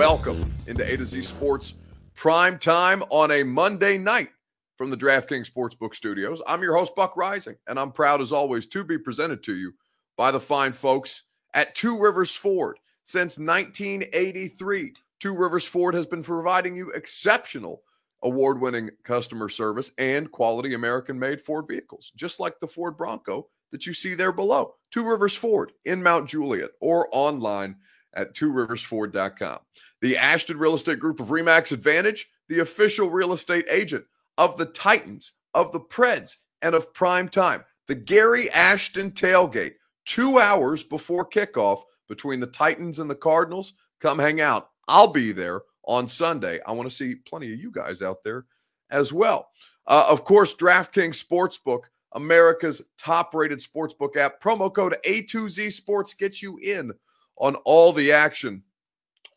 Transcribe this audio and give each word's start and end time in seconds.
welcome 0.00 0.50
into 0.66 0.82
A 0.90 0.96
to 0.96 1.04
Z 1.04 1.20
Sports 1.20 1.74
Prime 2.14 2.58
Time 2.58 3.02
on 3.10 3.30
a 3.32 3.42
Monday 3.42 3.98
night 3.98 4.30
from 4.78 4.90
the 4.90 4.96
DraftKings 4.96 5.52
Sportsbook 5.52 5.94
Studios. 5.94 6.40
I'm 6.46 6.62
your 6.62 6.74
host, 6.74 6.96
Buck 6.96 7.14
Reising, 7.16 7.56
and 7.66 7.78
I'm 7.78 7.92
proud 7.92 8.22
as 8.22 8.32
always 8.32 8.64
to 8.68 8.82
be 8.82 8.96
presented 8.96 9.42
to 9.42 9.54
you 9.54 9.74
by 10.16 10.30
the 10.30 10.40
fine 10.40 10.72
folks 10.72 11.24
at 11.52 11.74
Two 11.74 12.00
Rivers 12.00 12.34
Ford. 12.34 12.78
Since 13.02 13.38
1983, 13.38 14.94
Two 15.18 15.36
Rivers 15.36 15.66
Ford 15.66 15.94
has 15.94 16.06
been 16.06 16.22
providing 16.22 16.74
you 16.74 16.90
exceptional 16.92 17.82
award 18.22 18.58
winning 18.58 18.88
customer 19.04 19.50
service 19.50 19.92
and 19.98 20.32
quality 20.32 20.72
American 20.72 21.18
made 21.18 21.42
Ford 21.42 21.66
vehicles, 21.68 22.10
just 22.16 22.40
like 22.40 22.58
the 22.58 22.66
Ford 22.66 22.96
Bronco 22.96 23.48
that 23.70 23.84
you 23.84 23.92
see 23.92 24.14
there 24.14 24.32
below. 24.32 24.76
Two 24.90 25.06
Rivers 25.06 25.36
Ford 25.36 25.72
in 25.84 26.02
Mount 26.02 26.26
Juliet 26.26 26.70
or 26.80 27.06
online 27.12 27.76
at 28.14 28.34
tworiversford.com. 28.34 29.58
The 30.00 30.16
Ashton 30.16 30.58
Real 30.58 30.74
Estate 30.74 30.98
Group 30.98 31.20
of 31.20 31.28
Remax 31.28 31.72
Advantage, 31.72 32.28
the 32.48 32.60
official 32.60 33.10
real 33.10 33.32
estate 33.32 33.66
agent 33.70 34.04
of 34.38 34.56
the 34.56 34.66
Titans, 34.66 35.32
of 35.54 35.72
the 35.72 35.80
Preds, 35.80 36.36
and 36.62 36.74
of 36.74 36.92
Prime 36.94 37.28
Time. 37.28 37.64
The 37.86 37.94
Gary 37.94 38.50
Ashton 38.50 39.10
tailgate, 39.10 39.74
two 40.04 40.38
hours 40.38 40.82
before 40.82 41.28
kickoff 41.28 41.82
between 42.08 42.40
the 42.40 42.46
Titans 42.46 42.98
and 42.98 43.10
the 43.10 43.14
Cardinals. 43.14 43.74
Come 44.00 44.18
hang 44.18 44.40
out. 44.40 44.70
I'll 44.88 45.12
be 45.12 45.32
there 45.32 45.62
on 45.84 46.08
Sunday. 46.08 46.60
I 46.66 46.72
want 46.72 46.88
to 46.88 46.94
see 46.94 47.16
plenty 47.16 47.52
of 47.52 47.60
you 47.60 47.70
guys 47.70 48.02
out 48.02 48.22
there 48.24 48.46
as 48.90 49.12
well. 49.12 49.48
Uh, 49.86 50.06
of 50.08 50.24
course, 50.24 50.54
DraftKings 50.54 51.24
Sportsbook, 51.24 51.84
America's 52.12 52.82
top 52.98 53.34
rated 53.34 53.60
sportsbook 53.60 54.16
app. 54.16 54.42
Promo 54.42 54.72
code 54.72 54.96
A2Z 55.06 55.72
Sports 55.72 56.14
gets 56.14 56.42
you 56.42 56.58
in 56.58 56.92
on 57.36 57.56
all 57.64 57.92
the 57.92 58.12
action 58.12 58.62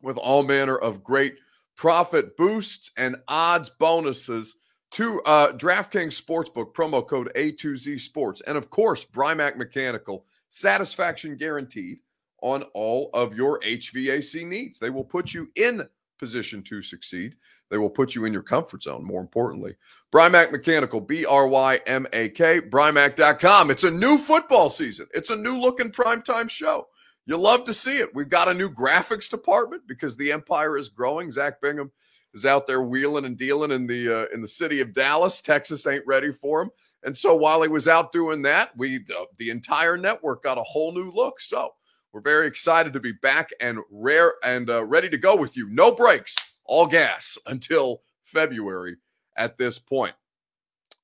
with 0.01 0.17
all 0.17 0.43
manner 0.43 0.77
of 0.77 1.03
great 1.03 1.35
profit 1.75 2.37
boosts 2.37 2.91
and 2.97 3.15
odds 3.27 3.69
bonuses 3.69 4.55
to 4.91 5.21
uh, 5.23 5.51
DraftKings 5.53 6.21
Sportsbook, 6.21 6.73
promo 6.73 7.05
code 7.07 7.31
A2Z 7.35 7.99
Sports. 7.99 8.41
And 8.45 8.57
of 8.57 8.69
course, 8.69 9.03
Brymak 9.03 9.57
Mechanical, 9.57 10.25
satisfaction 10.49 11.35
guaranteed 11.35 11.99
on 12.43 12.63
all 12.73 13.09
of 13.13 13.33
your 13.33 13.59
HVAC 13.61 14.45
needs. 14.45 14.77
They 14.77 14.91
will 14.91 15.03
put 15.03 15.33
you 15.33 15.49
in 15.55 15.87
position 16.19 16.61
to 16.63 16.81
succeed. 16.81 17.35
They 17.71 17.77
will 17.77 17.89
put 17.89 18.13
you 18.13 18.25
in 18.25 18.33
your 18.33 18.43
comfort 18.43 18.83
zone, 18.83 19.03
more 19.03 19.19
importantly. 19.19 19.75
Brymak 20.11 20.51
Mechanical, 20.51 21.01
B 21.01 21.25
R 21.25 21.47
Y 21.47 21.79
M 21.87 22.05
A 22.13 22.29
K, 22.29 22.61
Brymak.com. 22.61 23.71
It's 23.71 23.83
a 23.83 23.91
new 23.91 24.17
football 24.17 24.69
season, 24.69 25.07
it's 25.13 25.31
a 25.31 25.35
new 25.35 25.57
looking 25.57 25.91
primetime 25.91 26.49
show. 26.49 26.87
You 27.25 27.37
love 27.37 27.63
to 27.65 27.73
see 27.73 27.99
it. 27.99 28.13
We've 28.13 28.29
got 28.29 28.49
a 28.49 28.53
new 28.53 28.69
graphics 28.69 29.29
department 29.29 29.83
because 29.87 30.17
the 30.17 30.31
empire 30.31 30.77
is 30.77 30.89
growing. 30.89 31.31
Zach 31.31 31.61
Bingham 31.61 31.91
is 32.33 32.45
out 32.45 32.67
there 32.67 32.81
wheeling 32.81 33.25
and 33.25 33.37
dealing 33.37 33.71
in 33.71 33.87
the 33.87 34.23
uh, 34.23 34.25
in 34.33 34.41
the 34.41 34.47
city 34.47 34.81
of 34.81 34.93
Dallas. 34.93 35.39
Texas 35.39 35.87
ain't 35.87 36.05
ready 36.05 36.33
for 36.33 36.61
him, 36.61 36.71
and 37.03 37.15
so 37.15 37.35
while 37.35 37.61
he 37.61 37.69
was 37.69 37.87
out 37.87 38.11
doing 38.11 38.41
that, 38.41 38.75
we 38.75 38.97
uh, 39.17 39.25
the 39.37 39.49
entire 39.49 39.97
network 39.97 40.43
got 40.43 40.57
a 40.57 40.63
whole 40.63 40.91
new 40.91 41.11
look. 41.11 41.39
So 41.39 41.73
we're 42.11 42.21
very 42.21 42.45
excited 42.45 42.91
to 42.93 42.99
be 42.99 43.13
back 43.13 43.51
and 43.61 43.79
rare 43.89 44.33
and 44.43 44.69
uh, 44.69 44.83
ready 44.83 45.09
to 45.09 45.17
go 45.17 45.35
with 45.35 45.55
you. 45.55 45.69
No 45.69 45.93
breaks, 45.93 46.35
all 46.65 46.87
gas 46.87 47.37
until 47.47 48.01
February 48.25 48.97
at 49.37 49.57
this 49.57 49.79
point. 49.79 50.15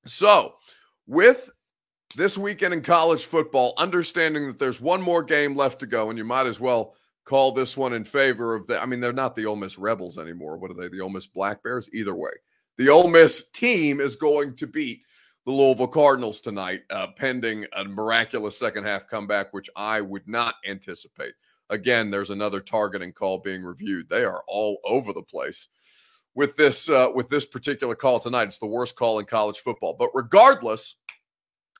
So 0.04 0.54
with 1.06 1.50
this 2.16 2.36
weekend 2.36 2.74
in 2.74 2.82
college 2.82 3.24
football, 3.24 3.74
understanding 3.78 4.46
that 4.46 4.58
there's 4.58 4.80
one 4.80 5.00
more 5.00 5.22
game 5.22 5.56
left 5.56 5.78
to 5.80 5.86
go, 5.86 6.10
and 6.10 6.18
you 6.18 6.24
might 6.24 6.46
as 6.46 6.60
well 6.60 6.94
call 7.24 7.52
this 7.52 7.76
one 7.76 7.92
in 7.92 8.04
favor 8.04 8.54
of 8.54 8.66
the. 8.66 8.80
I 8.80 8.86
mean, 8.86 9.00
they're 9.00 9.12
not 9.12 9.36
the 9.36 9.46
Ole 9.46 9.56
Miss 9.56 9.78
Rebels 9.78 10.18
anymore. 10.18 10.58
What 10.58 10.70
are 10.70 10.74
they? 10.74 10.88
The 10.88 11.00
Ole 11.00 11.10
Miss 11.10 11.26
Black 11.26 11.62
Bears? 11.62 11.88
Either 11.92 12.14
way, 12.14 12.32
the 12.78 12.88
Ole 12.88 13.08
Miss 13.08 13.50
team 13.50 14.00
is 14.00 14.16
going 14.16 14.56
to 14.56 14.66
beat 14.66 15.02
the 15.46 15.52
Louisville 15.52 15.86
Cardinals 15.86 16.40
tonight, 16.40 16.82
uh, 16.90 17.08
pending 17.16 17.66
a 17.74 17.84
miraculous 17.84 18.58
second 18.58 18.84
half 18.84 19.08
comeback, 19.08 19.52
which 19.52 19.70
I 19.76 20.00
would 20.00 20.26
not 20.28 20.56
anticipate. 20.68 21.34
Again, 21.70 22.10
there's 22.10 22.30
another 22.30 22.60
targeting 22.60 23.12
call 23.12 23.38
being 23.38 23.62
reviewed. 23.62 24.08
They 24.08 24.24
are 24.24 24.42
all 24.48 24.78
over 24.84 25.12
the 25.12 25.22
place 25.22 25.68
with 26.34 26.56
this 26.56 26.90
uh, 26.90 27.08
with 27.14 27.28
this 27.28 27.46
particular 27.46 27.94
call 27.94 28.18
tonight. 28.18 28.48
It's 28.48 28.58
the 28.58 28.66
worst 28.66 28.96
call 28.96 29.20
in 29.20 29.26
college 29.26 29.60
football. 29.60 29.94
But 29.98 30.10
regardless, 30.12 30.96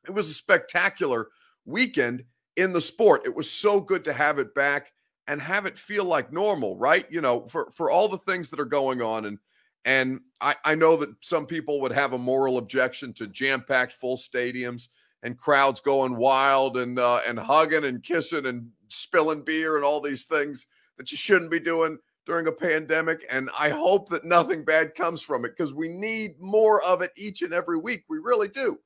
it 0.07 0.13
was 0.13 0.31
a 0.31 0.35
spectacular 0.35 1.29
weekend 1.65 2.25
in 2.57 2.73
the 2.73 2.81
sport. 2.81 3.23
It 3.25 3.35
was 3.35 3.51
so 3.51 3.81
good 3.81 4.05
to 4.05 4.13
have 4.13 4.39
it 4.39 4.55
back 4.55 4.93
and 5.27 5.41
have 5.41 5.67
it 5.67 5.79
feel 5.79 6.05
like 6.05 6.33
normal, 6.33 6.77
right? 6.77 7.07
You 7.11 7.21
know, 7.21 7.47
for 7.49 7.71
for 7.75 7.91
all 7.91 8.09
the 8.09 8.19
things 8.19 8.51
that 8.51 8.61
are 8.61 8.65
going 8.65 9.03
on 9.03 9.27
and 9.27 9.39
and 9.85 10.21
I, 10.41 10.57
I 10.65 10.75
know 10.75 10.97
that 10.97 11.11
some 11.21 11.47
people 11.47 11.81
would 11.81 11.93
have 11.93 12.13
a 12.13 12.19
moral 12.19 12.59
objection 12.59 13.15
to 13.15 13.27
jam-packed 13.27 13.95
full 13.95 14.17
stadiums 14.17 14.89
and 15.23 15.39
crowds 15.39 15.81
going 15.81 16.17
wild 16.17 16.77
and 16.77 16.99
uh, 16.99 17.21
and 17.27 17.39
hugging 17.39 17.85
and 17.85 18.03
kissing 18.03 18.47
and 18.47 18.69
spilling 18.89 19.43
beer 19.43 19.77
and 19.77 19.85
all 19.85 20.01
these 20.01 20.25
things 20.25 20.67
that 20.99 21.11
you 21.11 21.17
shouldn't 21.17 21.51
be 21.51 21.61
doing 21.61 21.99
during 22.27 22.47
a 22.47 22.53
pandemic. 22.53 23.25
And 23.31 23.49
I 23.59 23.71
hope 23.71 24.09
that 24.11 24.25
nothing 24.25 24.65
bad 24.65 24.95
comes 24.95 25.23
from 25.23 25.45
it 25.45 25.57
because 25.57 25.73
we 25.73 25.89
need 25.89 26.39
more 26.39 26.83
of 26.83 27.01
it 27.03 27.11
each 27.17 27.43
and 27.43 27.53
every 27.53 27.79
week. 27.79 28.05
We 28.09 28.19
really 28.19 28.49
do. 28.49 28.79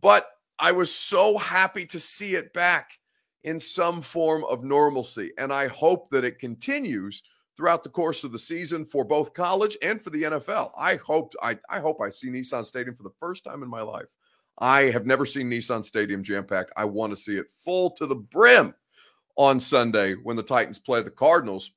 But 0.00 0.26
I 0.58 0.72
was 0.72 0.94
so 0.94 1.38
happy 1.38 1.84
to 1.86 2.00
see 2.00 2.34
it 2.34 2.52
back 2.52 2.90
in 3.42 3.60
some 3.60 4.00
form 4.00 4.44
of 4.44 4.64
normalcy. 4.64 5.32
And 5.38 5.52
I 5.52 5.68
hope 5.68 6.08
that 6.10 6.24
it 6.24 6.38
continues 6.38 7.22
throughout 7.56 7.84
the 7.84 7.90
course 7.90 8.24
of 8.24 8.32
the 8.32 8.38
season 8.38 8.84
for 8.84 9.04
both 9.04 9.34
college 9.34 9.76
and 9.82 10.02
for 10.02 10.10
the 10.10 10.22
NFL. 10.24 10.72
I 10.76 10.96
hope 10.96 11.34
I, 11.42 11.58
I 11.70 11.78
hope 11.78 12.00
I 12.00 12.10
see 12.10 12.28
Nissan 12.28 12.64
Stadium 12.64 12.96
for 12.96 13.02
the 13.04 13.14
first 13.20 13.44
time 13.44 13.62
in 13.62 13.68
my 13.68 13.82
life. 13.82 14.06
I 14.58 14.82
have 14.82 15.06
never 15.06 15.26
seen 15.26 15.50
Nissan 15.50 15.84
Stadium 15.84 16.22
jam 16.22 16.44
packed. 16.44 16.72
I 16.76 16.84
want 16.84 17.12
to 17.12 17.16
see 17.16 17.36
it 17.36 17.50
full 17.50 17.90
to 17.92 18.06
the 18.06 18.16
brim 18.16 18.74
on 19.36 19.60
Sunday 19.60 20.14
when 20.14 20.36
the 20.36 20.42
Titans 20.42 20.78
play 20.78 21.02
the 21.02 21.10
Cardinals. 21.10 21.72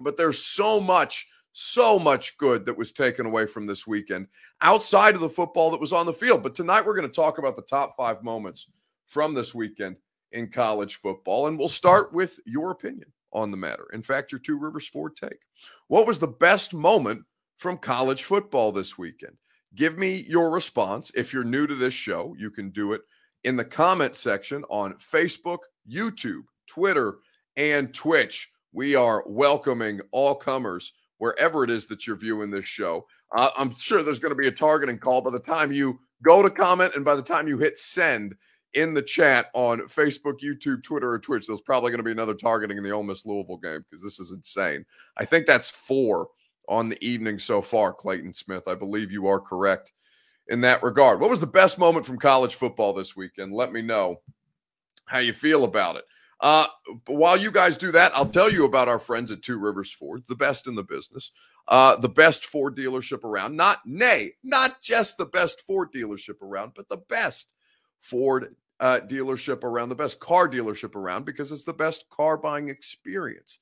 But 0.00 0.16
there's 0.16 0.44
so 0.44 0.80
much 0.80 1.26
so 1.52 1.98
much 1.98 2.36
good 2.38 2.64
that 2.64 2.76
was 2.76 2.92
taken 2.92 3.26
away 3.26 3.46
from 3.46 3.66
this 3.66 3.86
weekend 3.86 4.28
outside 4.60 5.14
of 5.14 5.20
the 5.20 5.28
football 5.28 5.70
that 5.70 5.80
was 5.80 5.92
on 5.92 6.06
the 6.06 6.12
field. 6.12 6.42
But 6.42 6.54
tonight 6.54 6.84
we're 6.84 6.96
going 6.96 7.08
to 7.08 7.14
talk 7.14 7.38
about 7.38 7.56
the 7.56 7.62
top 7.62 7.96
five 7.96 8.22
moments 8.22 8.68
from 9.06 9.34
this 9.34 9.54
weekend 9.54 9.96
in 10.32 10.48
college 10.48 10.96
football. 10.96 11.46
And 11.46 11.58
we'll 11.58 11.68
start 11.68 12.12
with 12.12 12.38
your 12.44 12.70
opinion 12.70 13.12
on 13.32 13.50
the 13.50 13.56
matter. 13.56 13.86
In 13.92 14.02
fact, 14.02 14.32
your 14.32 14.38
Two 14.38 14.58
Rivers 14.58 14.86
Ford 14.86 15.16
take. 15.16 15.40
What 15.88 16.06
was 16.06 16.18
the 16.18 16.26
best 16.26 16.74
moment 16.74 17.24
from 17.58 17.78
college 17.78 18.24
football 18.24 18.72
this 18.72 18.96
weekend? 18.96 19.36
Give 19.74 19.98
me 19.98 20.24
your 20.28 20.50
response. 20.50 21.12
If 21.14 21.32
you're 21.32 21.44
new 21.44 21.66
to 21.66 21.74
this 21.74 21.94
show, 21.94 22.34
you 22.38 22.50
can 22.50 22.70
do 22.70 22.92
it 22.92 23.02
in 23.44 23.56
the 23.56 23.64
comment 23.64 24.16
section 24.16 24.64
on 24.70 24.94
Facebook, 24.94 25.58
YouTube, 25.90 26.44
Twitter, 26.66 27.18
and 27.56 27.92
Twitch. 27.92 28.50
We 28.72 28.94
are 28.94 29.24
welcoming 29.26 30.00
all 30.10 30.34
comers 30.34 30.92
wherever 31.18 31.64
it 31.64 31.70
is 31.70 31.86
that 31.86 32.06
you're 32.06 32.16
viewing 32.16 32.50
this 32.50 32.68
show. 32.68 33.06
Uh, 33.36 33.50
I'm 33.56 33.74
sure 33.76 34.02
there's 34.02 34.18
going 34.18 34.34
to 34.34 34.40
be 34.40 34.48
a 34.48 34.52
targeting 34.52 34.98
call 34.98 35.20
by 35.20 35.30
the 35.30 35.38
time 35.38 35.72
you 35.72 35.98
go 36.22 36.42
to 36.42 36.50
comment 36.50 36.94
and 36.94 37.04
by 37.04 37.14
the 37.14 37.22
time 37.22 37.46
you 37.46 37.58
hit 37.58 37.78
send 37.78 38.34
in 38.74 38.94
the 38.94 39.02
chat 39.02 39.46
on 39.54 39.80
Facebook, 39.80 40.40
YouTube, 40.42 40.82
Twitter, 40.82 41.10
or 41.10 41.18
Twitch. 41.18 41.46
There's 41.46 41.60
probably 41.60 41.90
going 41.90 41.98
to 41.98 42.04
be 42.04 42.12
another 42.12 42.34
targeting 42.34 42.76
in 42.76 42.84
the 42.84 42.90
Ole 42.90 43.02
Miss 43.02 43.26
Louisville 43.26 43.56
game 43.58 43.84
because 43.88 44.02
this 44.02 44.18
is 44.18 44.32
insane. 44.32 44.84
I 45.16 45.24
think 45.24 45.46
that's 45.46 45.70
four 45.70 46.28
on 46.68 46.88
the 46.88 47.02
evening 47.04 47.38
so 47.38 47.62
far, 47.62 47.92
Clayton 47.92 48.34
Smith. 48.34 48.68
I 48.68 48.74
believe 48.74 49.10
you 49.10 49.26
are 49.26 49.40
correct 49.40 49.92
in 50.48 50.60
that 50.62 50.82
regard. 50.82 51.20
What 51.20 51.30
was 51.30 51.40
the 51.40 51.46
best 51.46 51.78
moment 51.78 52.04
from 52.04 52.18
college 52.18 52.54
football 52.54 52.92
this 52.92 53.16
weekend? 53.16 53.52
Let 53.52 53.72
me 53.72 53.82
know 53.82 54.20
how 55.06 55.18
you 55.18 55.32
feel 55.32 55.64
about 55.64 55.96
it. 55.96 56.04
Uh, 56.40 56.66
while 57.06 57.36
you 57.36 57.50
guys 57.50 57.76
do 57.76 57.90
that, 57.90 58.12
I'll 58.14 58.26
tell 58.26 58.50
you 58.50 58.64
about 58.64 58.88
our 58.88 59.00
friends 59.00 59.32
at 59.32 59.42
Two 59.42 59.58
Rivers 59.58 59.92
Ford, 59.92 60.22
the 60.28 60.36
best 60.36 60.66
in 60.68 60.74
the 60.74 60.84
business, 60.84 61.32
uh, 61.66 61.96
the 61.96 62.08
best 62.08 62.46
Ford 62.46 62.76
dealership 62.76 63.24
around. 63.24 63.56
Not 63.56 63.80
nay, 63.84 64.34
not 64.44 64.80
just 64.80 65.18
the 65.18 65.26
best 65.26 65.62
Ford 65.62 65.92
dealership 65.92 66.40
around, 66.40 66.72
but 66.76 66.88
the 66.88 67.02
best 67.08 67.54
Ford 68.00 68.54
uh, 68.78 69.00
dealership 69.00 69.64
around, 69.64 69.88
the 69.88 69.96
best 69.96 70.20
car 70.20 70.48
dealership 70.48 70.94
around, 70.94 71.24
because 71.24 71.50
it's 71.50 71.64
the 71.64 71.72
best 71.72 72.08
car 72.08 72.36
buying 72.36 72.68
experience 72.68 73.58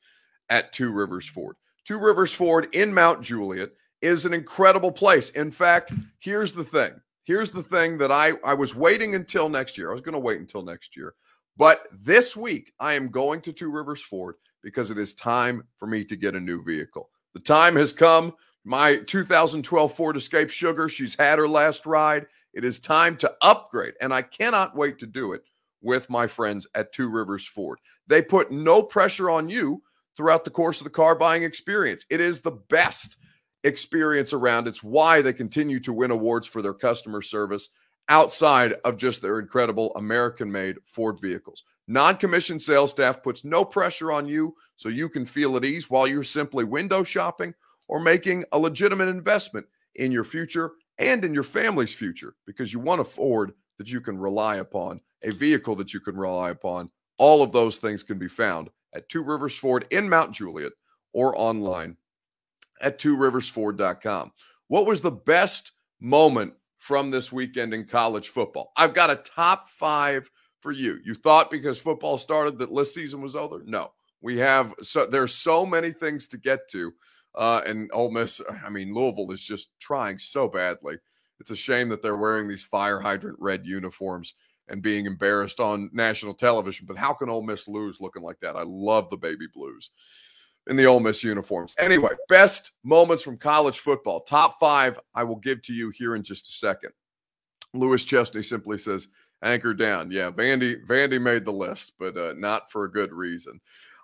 at 0.50 0.72
Two 0.72 0.92
Rivers 0.92 1.26
Ford. 1.26 1.56
Two 1.86 1.98
Rivers 1.98 2.34
Ford 2.34 2.68
in 2.72 2.92
Mount 2.92 3.22
Juliet 3.22 3.70
is 4.02 4.26
an 4.26 4.34
incredible 4.34 4.92
place. 4.92 5.30
In 5.30 5.50
fact, 5.50 5.94
here's 6.18 6.52
the 6.52 6.64
thing. 6.64 6.92
Here's 7.24 7.50
the 7.50 7.62
thing 7.62 7.96
that 7.98 8.12
I, 8.12 8.34
I 8.44 8.54
was 8.54 8.74
waiting 8.74 9.14
until 9.14 9.48
next 9.48 9.78
year. 9.78 9.90
I 9.90 9.92
was 9.92 10.02
going 10.02 10.12
to 10.12 10.18
wait 10.18 10.38
until 10.38 10.62
next 10.62 10.96
year 10.96 11.14
but 11.56 11.86
this 11.92 12.36
week, 12.36 12.72
I 12.80 12.94
am 12.94 13.08
going 13.08 13.40
to 13.42 13.52
Two 13.52 13.70
Rivers 13.70 14.02
Ford 14.02 14.36
because 14.62 14.90
it 14.90 14.98
is 14.98 15.14
time 15.14 15.64
for 15.78 15.86
me 15.86 16.04
to 16.04 16.16
get 16.16 16.34
a 16.34 16.40
new 16.40 16.62
vehicle. 16.62 17.10
The 17.34 17.40
time 17.40 17.76
has 17.76 17.92
come. 17.92 18.34
My 18.64 18.96
2012 18.96 19.94
Ford 19.94 20.16
Escape 20.16 20.50
Sugar, 20.50 20.88
she's 20.88 21.14
had 21.14 21.38
her 21.38 21.46
last 21.46 21.86
ride. 21.86 22.26
It 22.52 22.64
is 22.64 22.80
time 22.80 23.16
to 23.18 23.32
upgrade, 23.42 23.94
and 24.00 24.12
I 24.12 24.22
cannot 24.22 24.74
wait 24.74 24.98
to 24.98 25.06
do 25.06 25.34
it 25.34 25.42
with 25.82 26.10
my 26.10 26.26
friends 26.26 26.66
at 26.74 26.92
Two 26.92 27.08
Rivers 27.08 27.46
Ford. 27.46 27.78
They 28.08 28.22
put 28.22 28.50
no 28.50 28.82
pressure 28.82 29.30
on 29.30 29.48
you 29.48 29.82
throughout 30.16 30.44
the 30.44 30.50
course 30.50 30.80
of 30.80 30.84
the 30.84 30.90
car 30.90 31.14
buying 31.14 31.42
experience. 31.44 32.04
It 32.10 32.20
is 32.20 32.40
the 32.40 32.58
best 32.68 33.18
experience 33.62 34.32
around. 34.32 34.66
It's 34.66 34.82
why 34.82 35.22
they 35.22 35.32
continue 35.32 35.78
to 35.80 35.92
win 35.92 36.10
awards 36.10 36.46
for 36.46 36.62
their 36.62 36.74
customer 36.74 37.22
service 37.22 37.68
outside 38.08 38.74
of 38.84 38.96
just 38.96 39.20
their 39.20 39.38
incredible 39.38 39.92
American 39.96 40.50
made 40.50 40.76
Ford 40.86 41.20
vehicles. 41.20 41.64
Non 41.88 42.16
commissioned 42.16 42.62
sales 42.62 42.90
staff 42.90 43.22
puts 43.22 43.44
no 43.44 43.64
pressure 43.64 44.12
on 44.12 44.26
you 44.26 44.54
so 44.76 44.88
you 44.88 45.08
can 45.08 45.24
feel 45.24 45.56
at 45.56 45.64
ease 45.64 45.90
while 45.90 46.06
you're 46.06 46.22
simply 46.22 46.64
window 46.64 47.02
shopping 47.02 47.54
or 47.88 48.00
making 48.00 48.44
a 48.52 48.58
legitimate 48.58 49.08
investment 49.08 49.66
in 49.96 50.12
your 50.12 50.24
future 50.24 50.72
and 50.98 51.24
in 51.24 51.34
your 51.34 51.42
family's 51.42 51.94
future 51.94 52.34
because 52.46 52.72
you 52.72 52.80
want 52.80 53.00
a 53.00 53.04
Ford 53.04 53.52
that 53.78 53.90
you 53.90 54.00
can 54.00 54.18
rely 54.18 54.56
upon, 54.56 55.00
a 55.22 55.30
vehicle 55.30 55.76
that 55.76 55.92
you 55.92 56.00
can 56.00 56.16
rely 56.16 56.50
upon. 56.50 56.90
All 57.18 57.42
of 57.42 57.52
those 57.52 57.78
things 57.78 58.02
can 58.02 58.18
be 58.18 58.28
found 58.28 58.70
at 58.94 59.08
Two 59.08 59.22
Rivers 59.22 59.56
Ford 59.56 59.86
in 59.90 60.08
Mount 60.08 60.32
Juliet 60.32 60.72
or 61.12 61.38
online 61.38 61.96
at 62.80 62.98
tworiversford.com. 62.98 64.32
What 64.68 64.86
was 64.86 65.00
the 65.00 65.12
best 65.12 65.72
moment 66.00 66.54
from 66.86 67.10
this 67.10 67.32
weekend 67.32 67.74
in 67.74 67.84
college 67.84 68.28
football? 68.28 68.70
I've 68.76 68.94
got 68.94 69.10
a 69.10 69.16
top 69.16 69.68
five 69.68 70.30
for 70.60 70.70
you. 70.70 71.00
You 71.04 71.14
thought 71.14 71.50
because 71.50 71.80
football 71.80 72.16
started 72.16 72.58
that 72.58 72.70
list 72.70 72.94
season 72.94 73.20
was 73.20 73.34
over? 73.34 73.62
No. 73.66 73.90
We 74.20 74.38
have 74.38 74.72
so 74.82 75.04
there's 75.04 75.34
so 75.34 75.66
many 75.66 75.90
things 75.90 76.28
to 76.28 76.38
get 76.38 76.68
to. 76.70 76.92
Uh, 77.34 77.60
and 77.66 77.90
Ole 77.92 78.12
Miss, 78.12 78.40
I 78.64 78.70
mean, 78.70 78.94
Louisville 78.94 79.32
is 79.32 79.42
just 79.42 79.70
trying 79.80 80.16
so 80.16 80.48
badly. 80.48 80.96
It's 81.40 81.50
a 81.50 81.56
shame 81.56 81.88
that 81.88 82.02
they're 82.02 82.16
wearing 82.16 82.48
these 82.48 82.62
fire 82.62 83.00
hydrant 83.00 83.36
red 83.40 83.66
uniforms 83.66 84.34
and 84.68 84.80
being 84.80 85.06
embarrassed 85.06 85.60
on 85.60 85.90
national 85.92 86.34
television. 86.34 86.86
But 86.86 86.96
how 86.96 87.12
can 87.12 87.28
Ole 87.28 87.42
Miss 87.42 87.68
lose 87.68 88.00
looking 88.00 88.22
like 88.22 88.38
that? 88.40 88.56
I 88.56 88.62
love 88.64 89.10
the 89.10 89.18
baby 89.18 89.46
blues 89.52 89.90
in 90.68 90.76
the 90.76 90.86
Ole 90.86 91.00
Miss 91.00 91.22
uniforms. 91.22 91.74
Anyway, 91.78 92.10
best 92.28 92.72
moments 92.84 93.22
from 93.22 93.36
college 93.36 93.78
football. 93.78 94.20
Top 94.20 94.58
five 94.58 94.98
I 95.14 95.24
will 95.24 95.36
give 95.36 95.62
to 95.62 95.72
you 95.72 95.90
here 95.90 96.16
in 96.16 96.22
just 96.22 96.48
a 96.48 96.52
second. 96.52 96.90
Lewis 97.74 98.04
Chesney 98.04 98.42
simply 98.42 98.78
says, 98.78 99.08
anchor 99.42 99.74
down. 99.74 100.10
Yeah, 100.10 100.30
Vandy 100.30 100.84
Vandy 100.86 101.20
made 101.20 101.44
the 101.44 101.52
list, 101.52 101.92
but 101.98 102.16
uh, 102.16 102.34
not 102.36 102.70
for 102.70 102.84
a 102.84 102.92
good 102.92 103.12
reason. 103.12 103.60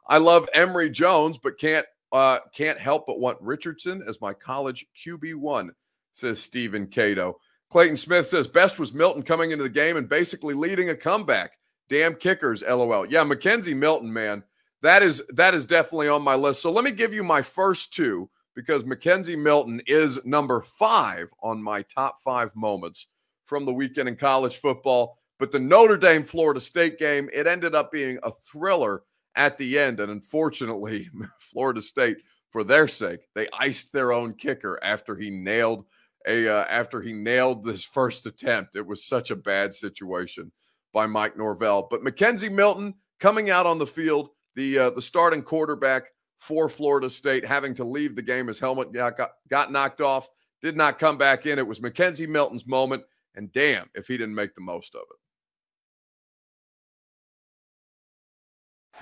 I 0.08 0.18
love 0.18 0.48
Emory 0.54 0.90
Jones, 0.90 1.38
but 1.38 1.58
can't 1.58 1.86
uh, 2.12 2.38
can't 2.54 2.78
help 2.78 3.06
but 3.06 3.20
want 3.20 3.40
Richardson 3.40 4.02
as 4.06 4.20
my 4.20 4.32
college 4.32 4.86
QB 5.04 5.36
one, 5.36 5.72
says 6.12 6.40
Stephen 6.40 6.86
Cato. 6.86 7.38
Clayton 7.70 7.96
Smith 7.96 8.26
says 8.26 8.46
best 8.46 8.78
was 8.78 8.92
Milton 8.92 9.22
coming 9.22 9.50
into 9.50 9.62
the 9.62 9.70
game 9.70 9.96
and 9.96 10.08
basically 10.08 10.54
leading 10.54 10.90
a 10.90 10.94
comeback. 10.94 11.52
Damn 11.88 12.14
kickers, 12.14 12.62
lol. 12.62 13.06
Yeah, 13.06 13.24
McKenzie 13.24 13.76
Milton, 13.76 14.12
man, 14.12 14.42
that 14.82 15.02
is 15.02 15.22
that 15.30 15.54
is 15.54 15.64
definitely 15.64 16.08
on 16.08 16.22
my 16.22 16.34
list. 16.34 16.60
So 16.60 16.70
let 16.70 16.84
me 16.84 16.90
give 16.90 17.14
you 17.14 17.24
my 17.24 17.42
first 17.42 17.94
two 17.94 18.28
because 18.54 18.84
McKenzie 18.84 19.38
Milton 19.38 19.80
is 19.86 20.24
number 20.24 20.60
five 20.60 21.28
on 21.42 21.62
my 21.62 21.82
top 21.82 22.20
five 22.22 22.54
moments 22.54 23.06
from 23.46 23.64
the 23.64 23.72
weekend 23.72 24.08
in 24.08 24.16
college 24.16 24.58
football. 24.58 25.18
But 25.38 25.52
the 25.52 25.58
Notre 25.58 25.96
Dame 25.96 26.24
Florida 26.24 26.60
State 26.60 26.98
game, 26.98 27.28
it 27.32 27.46
ended 27.46 27.74
up 27.74 27.90
being 27.90 28.18
a 28.22 28.30
thriller 28.30 29.02
at 29.34 29.58
the 29.58 29.78
end. 29.78 30.00
And 30.00 30.12
unfortunately, 30.12 31.08
Florida 31.40 31.82
State, 31.82 32.18
for 32.50 32.64
their 32.64 32.86
sake, 32.86 33.20
they 33.34 33.48
iced 33.58 33.92
their 33.92 34.12
own 34.12 34.34
kicker 34.34 34.78
after 34.82 35.16
he 35.16 35.30
nailed 35.30 35.86
a 36.26 36.48
uh, 36.48 36.64
after 36.68 37.00
he 37.00 37.12
nailed 37.12 37.64
this 37.64 37.84
first 37.94 38.26
attempt. 38.26 38.76
It 38.76 38.86
was 38.86 39.04
such 39.04 39.30
a 39.30 39.36
bad 39.36 39.72
situation 39.72 40.52
by 40.92 41.06
Mike 41.06 41.36
Norvell. 41.36 41.88
But 41.90 42.02
McKenzie 42.02 42.52
Milton 42.52 42.94
coming 43.18 43.50
out 43.50 43.66
on 43.66 43.78
the 43.78 43.86
field, 43.86 44.30
the 44.54 44.78
uh, 44.78 44.90
the 44.90 45.02
starting 45.02 45.42
quarterback 45.42 46.04
for 46.38 46.68
Florida 46.68 47.08
State, 47.08 47.46
having 47.46 47.72
to 47.74 47.84
leave 47.84 48.16
the 48.16 48.22
game. 48.22 48.48
His 48.48 48.58
helmet 48.58 48.92
got, 48.92 49.16
got, 49.16 49.30
got 49.48 49.70
knocked 49.70 50.00
off, 50.00 50.28
did 50.60 50.76
not 50.76 50.98
come 50.98 51.16
back 51.16 51.46
in. 51.46 51.58
It 51.58 51.66
was 51.66 51.78
McKenzie 51.78 52.28
Milton's 52.28 52.66
moment. 52.66 53.04
And 53.34 53.52
damn 53.52 53.88
if 53.94 54.08
he 54.08 54.16
didn't 54.18 54.34
make 54.34 54.54
the 54.54 54.60
most 54.60 54.94
of 54.94 55.02
it. 55.02 55.18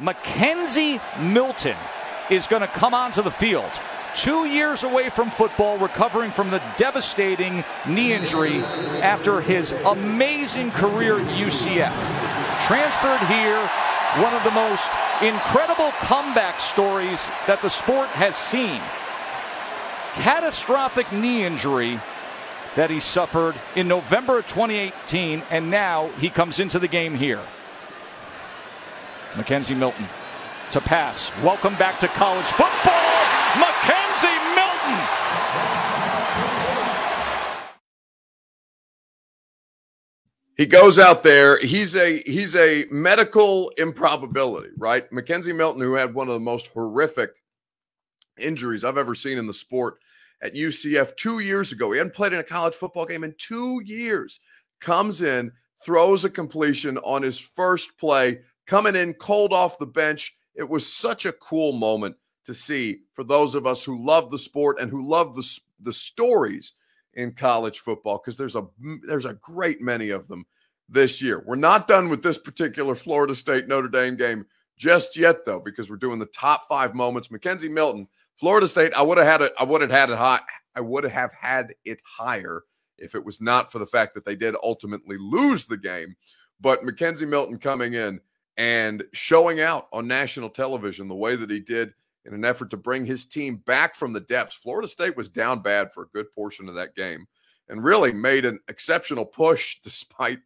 McKenzie 0.04 1.00
Milton 1.32 1.76
is 2.30 2.46
going 2.46 2.62
to 2.62 2.68
come 2.68 2.94
onto 2.94 3.22
the 3.22 3.30
field. 3.30 3.70
Two 4.14 4.46
years 4.46 4.84
away 4.84 5.08
from 5.08 5.30
football, 5.30 5.78
recovering 5.78 6.30
from 6.30 6.50
the 6.50 6.62
devastating 6.76 7.64
knee 7.88 8.12
injury 8.12 8.58
after 9.02 9.40
his 9.40 9.72
amazing 9.72 10.70
career 10.72 11.20
at 11.20 11.26
UCF. 11.26 12.66
Transferred 12.66 13.26
here, 13.28 13.70
one 14.18 14.34
of 14.34 14.42
the 14.42 14.50
most 14.50 14.90
incredible 15.22 15.92
comeback 16.00 16.58
stories 16.58 17.28
that 17.46 17.62
the 17.62 17.70
sport 17.70 18.08
has 18.08 18.34
seen. 18.34 18.80
Catastrophic 20.14 21.12
knee 21.12 21.44
injury 21.44 22.00
that 22.74 22.90
he 22.90 22.98
suffered 22.98 23.54
in 23.76 23.86
November 23.86 24.38
of 24.38 24.48
2018, 24.48 25.44
and 25.50 25.70
now 25.70 26.08
he 26.18 26.28
comes 26.28 26.58
into 26.58 26.80
the 26.80 26.88
game 26.88 27.14
here. 27.14 27.42
McKenzie 29.34 29.76
Milton 29.76 30.06
to 30.72 30.80
pass. 30.80 31.32
Welcome 31.38 31.76
back 31.76 32.00
to 32.00 32.08
college 32.08 32.46
football. 32.46 33.22
McKenzie 33.54 34.54
Milton. 34.56 35.19
He 40.60 40.66
goes 40.66 40.98
out 40.98 41.22
there. 41.22 41.58
He's 41.58 41.96
a 41.96 42.18
he's 42.26 42.54
a 42.54 42.84
medical 42.90 43.70
improbability, 43.78 44.68
right? 44.76 45.10
McKenzie 45.10 45.56
Milton, 45.56 45.80
who 45.80 45.94
had 45.94 46.12
one 46.12 46.28
of 46.28 46.34
the 46.34 46.40
most 46.40 46.66
horrific 46.66 47.30
injuries 48.38 48.84
I've 48.84 48.98
ever 48.98 49.14
seen 49.14 49.38
in 49.38 49.46
the 49.46 49.54
sport 49.54 50.00
at 50.42 50.52
UCF 50.52 51.16
two 51.16 51.38
years 51.38 51.72
ago. 51.72 51.92
He 51.92 51.96
hadn't 51.96 52.12
played 52.12 52.34
in 52.34 52.40
a 52.40 52.44
college 52.44 52.74
football 52.74 53.06
game 53.06 53.24
in 53.24 53.34
two 53.38 53.80
years. 53.86 54.38
Comes 54.82 55.22
in, 55.22 55.50
throws 55.82 56.26
a 56.26 56.30
completion 56.30 56.98
on 56.98 57.22
his 57.22 57.38
first 57.38 57.96
play 57.96 58.40
coming 58.66 58.96
in 58.96 59.14
cold 59.14 59.54
off 59.54 59.78
the 59.78 59.86
bench. 59.86 60.36
It 60.54 60.68
was 60.68 60.86
such 60.86 61.24
a 61.24 61.32
cool 61.32 61.72
moment 61.72 62.16
to 62.44 62.52
see 62.52 62.98
for 63.14 63.24
those 63.24 63.54
of 63.54 63.66
us 63.66 63.82
who 63.82 64.04
love 64.04 64.30
the 64.30 64.38
sport 64.38 64.78
and 64.78 64.90
who 64.90 65.08
love 65.08 65.34
the, 65.34 65.60
the 65.80 65.94
stories 65.94 66.74
in 67.14 67.32
college 67.32 67.80
football 67.80 68.18
because 68.18 68.36
there's 68.36 68.56
a 68.56 68.66
there's 69.06 69.24
a 69.24 69.34
great 69.34 69.80
many 69.80 70.10
of 70.10 70.28
them 70.28 70.44
this 70.88 71.20
year. 71.22 71.42
We're 71.46 71.56
not 71.56 71.88
done 71.88 72.08
with 72.08 72.22
this 72.22 72.38
particular 72.38 72.94
Florida 72.94 73.34
State 73.34 73.68
Notre 73.68 73.88
Dame 73.88 74.16
game 74.16 74.46
just 74.76 75.16
yet 75.16 75.44
though 75.44 75.60
because 75.60 75.90
we're 75.90 75.96
doing 75.96 76.18
the 76.18 76.26
top 76.26 76.66
5 76.68 76.94
moments. 76.94 77.28
McKenzie 77.28 77.70
Milton, 77.70 78.06
Florida 78.36 78.66
State, 78.68 78.94
I 78.94 79.02
would 79.02 79.18
have 79.18 79.26
had 79.26 79.42
it 79.42 79.52
I 79.58 79.64
would 79.64 79.80
have 79.80 79.90
had 79.90 80.10
it 80.10 80.18
high 80.18 80.40
I 80.74 80.80
would 80.80 81.04
have 81.04 81.32
had 81.32 81.74
it 81.84 82.00
higher 82.04 82.62
if 82.98 83.14
it 83.14 83.24
was 83.24 83.40
not 83.40 83.72
for 83.72 83.78
the 83.78 83.86
fact 83.86 84.14
that 84.14 84.24
they 84.24 84.36
did 84.36 84.54
ultimately 84.62 85.16
lose 85.18 85.64
the 85.64 85.76
game. 85.76 86.14
But 86.60 86.84
McKenzie 86.84 87.28
Milton 87.28 87.58
coming 87.58 87.94
in 87.94 88.20
and 88.56 89.02
showing 89.12 89.60
out 89.60 89.88
on 89.92 90.06
national 90.06 90.50
television 90.50 91.08
the 91.08 91.14
way 91.14 91.34
that 91.34 91.50
he 91.50 91.60
did 91.60 91.94
in 92.26 92.34
an 92.34 92.44
effort 92.44 92.70
to 92.70 92.76
bring 92.76 93.04
his 93.04 93.24
team 93.24 93.56
back 93.66 93.94
from 93.94 94.12
the 94.12 94.20
depths. 94.20 94.54
Florida 94.54 94.88
State 94.88 95.16
was 95.16 95.28
down 95.28 95.60
bad 95.60 95.92
for 95.92 96.04
a 96.04 96.08
good 96.08 96.32
portion 96.32 96.68
of 96.68 96.74
that 96.74 96.94
game 96.94 97.26
and 97.68 97.84
really 97.84 98.12
made 98.12 98.44
an 98.44 98.58
exceptional 98.68 99.24
push 99.24 99.78
despite 99.84 100.40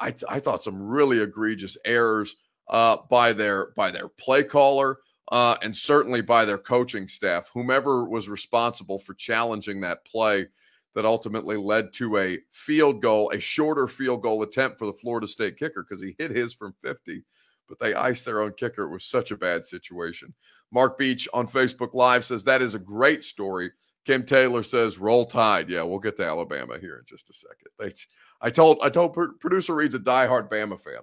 I, 0.00 0.14
I 0.28 0.38
thought 0.38 0.62
some 0.62 0.80
really 0.80 1.20
egregious 1.20 1.76
errors 1.84 2.36
uh, 2.68 2.98
by 3.10 3.32
their 3.32 3.72
by 3.76 3.90
their 3.90 4.08
play 4.08 4.44
caller 4.44 4.98
uh, 5.30 5.56
and 5.62 5.76
certainly 5.76 6.20
by 6.20 6.44
their 6.44 6.58
coaching 6.58 7.06
staff, 7.08 7.50
whomever 7.52 8.04
was 8.04 8.28
responsible 8.28 8.98
for 8.98 9.14
challenging 9.14 9.80
that 9.80 10.04
play 10.04 10.46
that 10.94 11.04
ultimately 11.04 11.56
led 11.56 11.92
to 11.92 12.16
a 12.16 12.38
field 12.50 13.02
goal, 13.02 13.30
a 13.30 13.38
shorter 13.38 13.86
field 13.86 14.22
goal 14.22 14.42
attempt 14.42 14.78
for 14.78 14.86
the 14.86 14.92
Florida 14.92 15.28
State 15.28 15.58
kicker 15.58 15.84
because 15.86 16.02
he 16.02 16.16
hit 16.18 16.30
his 16.30 16.54
from 16.54 16.74
50 16.82 17.22
but 17.68 17.78
they 17.78 17.94
iced 17.94 18.24
their 18.24 18.40
own 18.40 18.52
kicker. 18.52 18.82
It 18.82 18.92
was 18.92 19.04
such 19.04 19.30
a 19.30 19.36
bad 19.36 19.64
situation. 19.64 20.34
Mark 20.70 20.98
Beach 20.98 21.28
on 21.32 21.46
Facebook 21.46 21.94
Live 21.94 22.24
says 22.24 22.44
that 22.44 22.62
is 22.62 22.74
a 22.74 22.78
great 22.78 23.24
story. 23.24 23.70
Kim 24.04 24.24
Taylor 24.24 24.62
says 24.62 24.98
roll 24.98 25.26
tide. 25.26 25.68
Yeah, 25.68 25.82
we'll 25.82 25.98
get 25.98 26.16
to 26.16 26.26
Alabama 26.26 26.78
here 26.78 26.96
in 26.96 27.04
just 27.04 27.28
a 27.30 27.34
second. 27.34 27.68
They, 27.78 27.92
I 28.40 28.50
told 28.50 28.78
I 28.82 28.88
told 28.88 29.16
producer 29.38 29.74
Reed's 29.74 29.94
a 29.94 29.98
diehard 29.98 30.50
Bama 30.50 30.80
fan, 30.80 31.02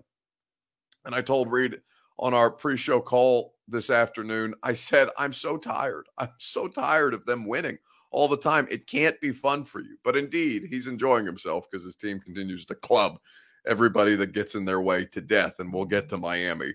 and 1.05 1.13
I 1.13 1.21
told 1.21 1.51
Reed 1.51 1.81
on 2.17 2.33
our 2.33 2.49
pre-show 2.49 3.01
call 3.01 3.53
this 3.67 3.89
afternoon. 3.89 4.55
I 4.63 4.73
said 4.73 5.09
I'm 5.17 5.33
so 5.33 5.57
tired. 5.57 6.07
I'm 6.17 6.31
so 6.37 6.67
tired 6.67 7.13
of 7.13 7.25
them 7.25 7.45
winning 7.45 7.77
all 8.11 8.27
the 8.27 8.37
time. 8.37 8.67
It 8.71 8.87
can't 8.87 9.19
be 9.21 9.31
fun 9.31 9.63
for 9.63 9.81
you. 9.81 9.97
But 10.03 10.15
indeed, 10.15 10.67
he's 10.69 10.87
enjoying 10.87 11.25
himself 11.25 11.69
because 11.69 11.83
his 11.85 11.97
team 11.97 12.19
continues 12.19 12.65
to 12.65 12.75
club 12.75 13.19
everybody 13.67 14.15
that 14.15 14.33
gets 14.33 14.55
in 14.55 14.65
their 14.65 14.81
way 14.81 15.05
to 15.05 15.21
death. 15.21 15.59
And 15.59 15.73
we'll 15.73 15.85
get 15.85 16.09
to 16.09 16.17
Miami 16.17 16.73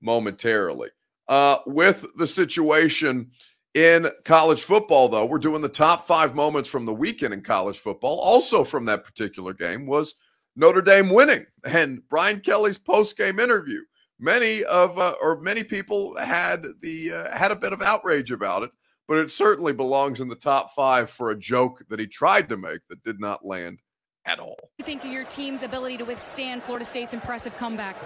momentarily. 0.00 0.90
Uh, 1.28 1.58
with 1.66 2.06
the 2.16 2.26
situation 2.26 3.30
in 3.74 4.08
college 4.24 4.62
football, 4.62 5.08
though, 5.08 5.26
we're 5.26 5.38
doing 5.38 5.60
the 5.62 5.68
top 5.68 6.06
five 6.06 6.34
moments 6.34 6.68
from 6.68 6.86
the 6.86 6.94
weekend 6.94 7.34
in 7.34 7.42
college 7.42 7.78
football. 7.78 8.18
Also, 8.20 8.64
from 8.64 8.84
that 8.86 9.04
particular 9.04 9.52
game 9.52 9.86
was 9.86 10.14
Notre 10.56 10.82
Dame 10.82 11.10
winning 11.10 11.46
and 11.64 12.02
Brian 12.08 12.40
Kelly's 12.40 12.78
post 12.78 13.16
game 13.16 13.38
interview. 13.38 13.80
many 14.18 14.64
of 14.64 14.98
uh, 14.98 15.14
or 15.20 15.40
many 15.40 15.62
people 15.62 16.16
had 16.16 16.66
the 16.80 17.12
uh, 17.12 17.36
had 17.36 17.52
a 17.52 17.56
bit 17.56 17.72
of 17.72 17.82
outrage 17.82 18.30
about 18.32 18.62
it, 18.62 18.70
but 19.06 19.18
it 19.18 19.30
certainly 19.30 19.72
belongs 19.72 20.20
in 20.20 20.28
the 20.28 20.34
top 20.34 20.74
five 20.74 21.10
for 21.10 21.30
a 21.30 21.38
joke 21.38 21.84
that 21.88 22.00
he 22.00 22.06
tried 22.06 22.48
to 22.48 22.56
make 22.56 22.80
that 22.88 23.02
did 23.04 23.20
not 23.20 23.46
land 23.46 23.80
at 24.28 24.38
all. 24.38 24.70
You 24.78 24.84
think 24.84 25.04
of 25.04 25.10
your 25.10 25.24
team's 25.24 25.64
ability 25.64 25.96
to 25.96 26.04
withstand 26.04 26.62
Florida 26.62 26.84
State's 26.84 27.14
impressive 27.14 27.56
comeback? 27.56 27.96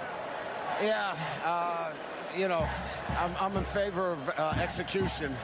Yeah, 0.81 1.15
uh, 1.45 1.93
you 2.37 2.47
know, 2.49 2.69
I'm, 3.19 3.35
I'm 3.39 3.55
in 3.57 3.65
favor 3.65 4.13
of 4.13 4.31
uh, 4.39 4.55
execution. 4.59 5.37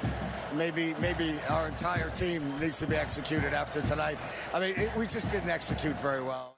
Maybe, 0.54 0.94
maybe 1.00 1.34
our 1.50 1.68
entire 1.68 2.08
team 2.10 2.58
needs 2.60 2.78
to 2.78 2.86
be 2.86 2.96
executed 2.96 3.52
after 3.52 3.82
tonight. 3.82 4.16
I 4.54 4.60
mean, 4.60 4.74
it, 4.76 4.96
we 4.96 5.06
just 5.06 5.30
didn't 5.30 5.50
execute 5.50 5.98
very 5.98 6.22
well. 6.22 6.56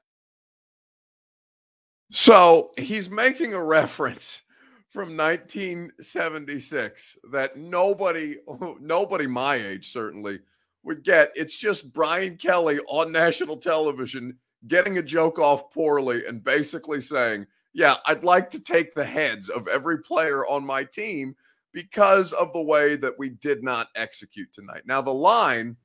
So 2.12 2.70
he's 2.76 3.10
making 3.10 3.54
a 3.54 3.64
reference 3.64 4.42
from 4.90 5.16
1976 5.16 7.18
that 7.32 7.56
nobody, 7.56 8.36
nobody 8.80 9.26
my 9.26 9.56
age 9.56 9.92
certainly 9.92 10.38
would 10.82 11.02
get. 11.02 11.32
It's 11.34 11.56
just 11.56 11.92
Brian 11.92 12.36
Kelly 12.36 12.78
on 12.88 13.12
national 13.12 13.56
television 13.56 14.36
getting 14.68 14.98
a 14.98 15.02
joke 15.02 15.38
off 15.38 15.70
poorly 15.70 16.26
and 16.26 16.42
basically 16.42 17.00
saying, 17.00 17.46
Yeah, 17.72 17.96
I'd 18.06 18.24
like 18.24 18.50
to 18.50 18.62
take 18.62 18.94
the 18.94 19.04
heads 19.04 19.48
of 19.48 19.68
every 19.68 19.98
player 20.02 20.46
on 20.46 20.64
my 20.64 20.84
team 20.84 21.34
because 21.72 22.32
of 22.32 22.52
the 22.52 22.62
way 22.62 22.96
that 22.96 23.18
we 23.18 23.30
did 23.30 23.62
not 23.62 23.88
execute 23.94 24.52
tonight. 24.52 24.82
Now, 24.86 25.00
the 25.00 25.14
line, 25.14 25.76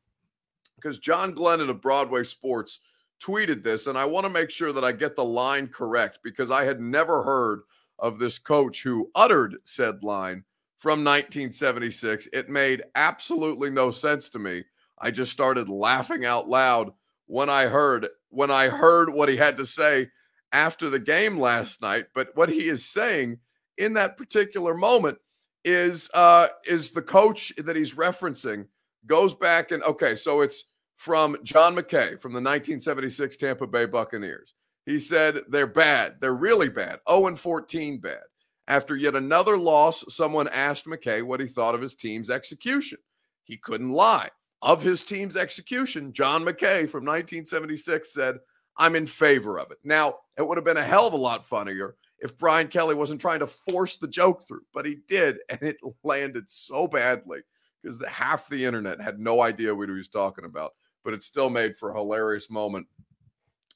because 0.76 1.00
John 1.00 1.34
Glennon 1.34 1.70
of 1.70 1.82
Broadway 1.82 2.24
Sports 2.24 2.80
tweeted 3.22 3.64
this, 3.64 3.88
and 3.88 3.98
I 3.98 4.06
want 4.06 4.26
to 4.26 4.32
make 4.32 4.50
sure 4.50 4.74
that 4.74 4.84
I 4.84 4.92
get 4.92 5.16
the 5.16 5.26
line 5.26 5.68
correct 5.68 6.20
because 6.24 6.52
I 6.52 6.64
had 6.66 6.82
never 6.82 7.24
heard 7.24 7.62
of 8.00 8.20
this 8.20 8.38
coach 8.38 8.84
who 8.84 9.10
uttered 9.16 9.56
said 9.64 10.04
line 10.04 10.44
from 10.78 11.04
1976. 11.04 12.28
It 12.34 12.50
made 12.50 12.84
absolutely 12.96 13.70
no 13.70 13.92
sense 13.92 14.30
to 14.30 14.40
me. 14.40 14.64
I 15.00 15.12
just 15.12 15.32
started 15.32 15.70
laughing 15.70 16.26
out 16.26 16.48
loud 16.48 16.92
when 17.28 17.50
I 17.50 17.66
heard 17.66 18.08
when 18.30 18.52
I 18.52 18.68
heard 18.70 19.10
what 19.10 19.30
he 19.30 19.38
had 19.38 19.58
to 19.58 19.66
say 19.66 20.10
after 20.52 20.90
the 20.90 21.00
game 21.00 21.38
last 21.38 21.82
night. 21.82 22.06
But 22.14 22.30
what 22.36 22.50
he 22.50 22.70
is 22.70 22.86
saying 22.86 23.40
in 23.78 23.94
that 23.94 24.18
particular 24.18 24.76
moment 24.76 25.18
is 25.64 26.10
uh 26.14 26.48
is 26.66 26.92
the 26.92 27.02
coach 27.02 27.54
that 27.58 27.76
he's 27.76 27.96
referencing 27.96 28.68
goes 29.08 29.34
back 29.34 29.72
and 29.72 29.84
okay, 29.84 30.16
so 30.16 30.42
it's 30.42 30.66
from 30.98 31.38
John 31.44 31.76
McKay 31.76 32.20
from 32.20 32.32
the 32.32 32.42
1976 32.42 33.36
Tampa 33.38 33.68
Bay 33.68 33.86
Buccaneers. 33.86 34.54
He 34.86 35.00
said 35.00 35.42
they're 35.50 35.68
bad. 35.68 36.16
They're 36.22 36.36
really 36.36 36.70
bad. 36.70 37.00
0 37.10 37.28
and 37.28 37.40
14 37.40 38.00
bad. 38.00 38.22
After 38.68 38.96
yet 38.96 39.16
another 39.16 39.58
loss, 39.58 40.04
someone 40.08 40.48
asked 40.48 40.86
McKay 40.86 41.22
what 41.22 41.40
he 41.40 41.48
thought 41.48 41.76
of 41.76 41.82
his 41.82 41.96
team's 41.96 42.30
execution. 42.30 42.98
He 43.44 43.58
couldn't 43.58 43.92
lie. 43.92 44.30
Of 44.66 44.84
his 44.84 45.04
team's 45.04 45.38
execution, 45.38 46.12
John 46.12 46.44
McKay 46.44 46.90
from 46.90 47.06
1976 47.06 48.14
said, 48.14 48.40
I'm 48.78 48.96
in 48.96 49.08
favor 49.08 49.58
of 49.58 49.72
it. 49.72 49.78
Now, 49.86 50.16
it 50.38 50.46
would 50.46 50.58
have 50.58 50.66
been 50.66 50.76
a 50.76 50.84
hell 50.84 51.08
of 51.08 51.14
a 51.14 51.18
lot 51.18 51.48
funnier 51.48 51.96
if 52.20 52.38
Brian 52.38 52.68
Kelly 52.68 52.96
wasn't 52.96 53.22
trying 53.22 53.40
to 53.40 53.48
force 53.48 53.96
the 53.96 54.08
joke 54.08 54.46
through, 54.46 54.64
but 54.74 54.86
he 54.86 54.98
did, 55.08 55.38
and 55.48 55.62
it 55.62 55.78
landed 56.04 56.50
so 56.50 56.88
badly 56.88 57.40
because 57.82 57.98
the, 57.98 58.10
half 58.10 58.50
the 58.50 58.66
internet 58.66 59.00
had 59.00 59.20
no 59.20 59.42
idea 59.42 59.74
what 59.74 59.88
he 59.88 59.96
was 59.96 60.10
talking 60.10 60.44
about 60.44 60.74
but 61.06 61.14
it 61.14 61.24
still 61.24 61.50
made 61.50 61.78
for 61.78 61.92
a 61.92 61.98
hilarious 61.98 62.50
moment 62.50 62.88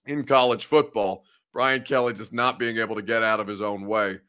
in 0.07 0.25
college 0.25 0.65
football. 0.65 1.23
Brian 1.53 1.83
Kelly 1.83 2.13
just 2.13 2.33
not 2.33 2.59
being 2.59 2.77
able 2.77 2.95
to 2.95 3.01
get 3.01 3.23
out 3.23 3.39
of 3.39 3.47
his 3.47 3.61
own 3.61 3.85
way 3.85 4.19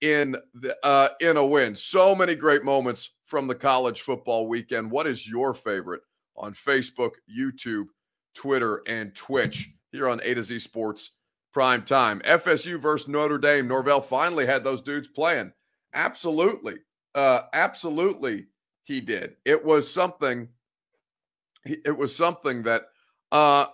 in 0.00 0.36
the 0.54 0.76
uh, 0.84 1.08
in 1.20 1.36
a 1.36 1.44
win. 1.44 1.74
So 1.74 2.14
many 2.14 2.34
great 2.34 2.64
moments 2.64 3.10
from 3.26 3.46
the 3.46 3.54
college 3.54 4.02
football 4.02 4.48
weekend. 4.48 4.90
What 4.90 5.06
is 5.06 5.28
your 5.28 5.54
favorite 5.54 6.02
on 6.36 6.54
Facebook, 6.54 7.12
YouTube, 7.30 7.86
Twitter, 8.34 8.82
and 8.86 9.14
Twitch 9.14 9.70
here 9.92 10.08
on 10.08 10.20
A 10.22 10.34
to 10.34 10.42
Z 10.42 10.58
Sports 10.60 11.10
Prime 11.52 11.82
Time? 11.82 12.20
FSU 12.24 12.80
versus 12.80 13.08
Notre 13.08 13.38
Dame. 13.38 13.68
Norvell 13.68 14.00
finally 14.00 14.46
had 14.46 14.64
those 14.64 14.82
dudes 14.82 15.08
playing. 15.08 15.52
Absolutely, 15.92 16.76
uh, 17.14 17.42
absolutely, 17.52 18.46
he 18.84 19.00
did. 19.00 19.36
It 19.44 19.64
was 19.64 19.92
something 19.92 20.48
it 21.64 21.96
was 21.96 22.14
something 22.14 22.62
that 22.62 22.86
uh, 23.32 23.66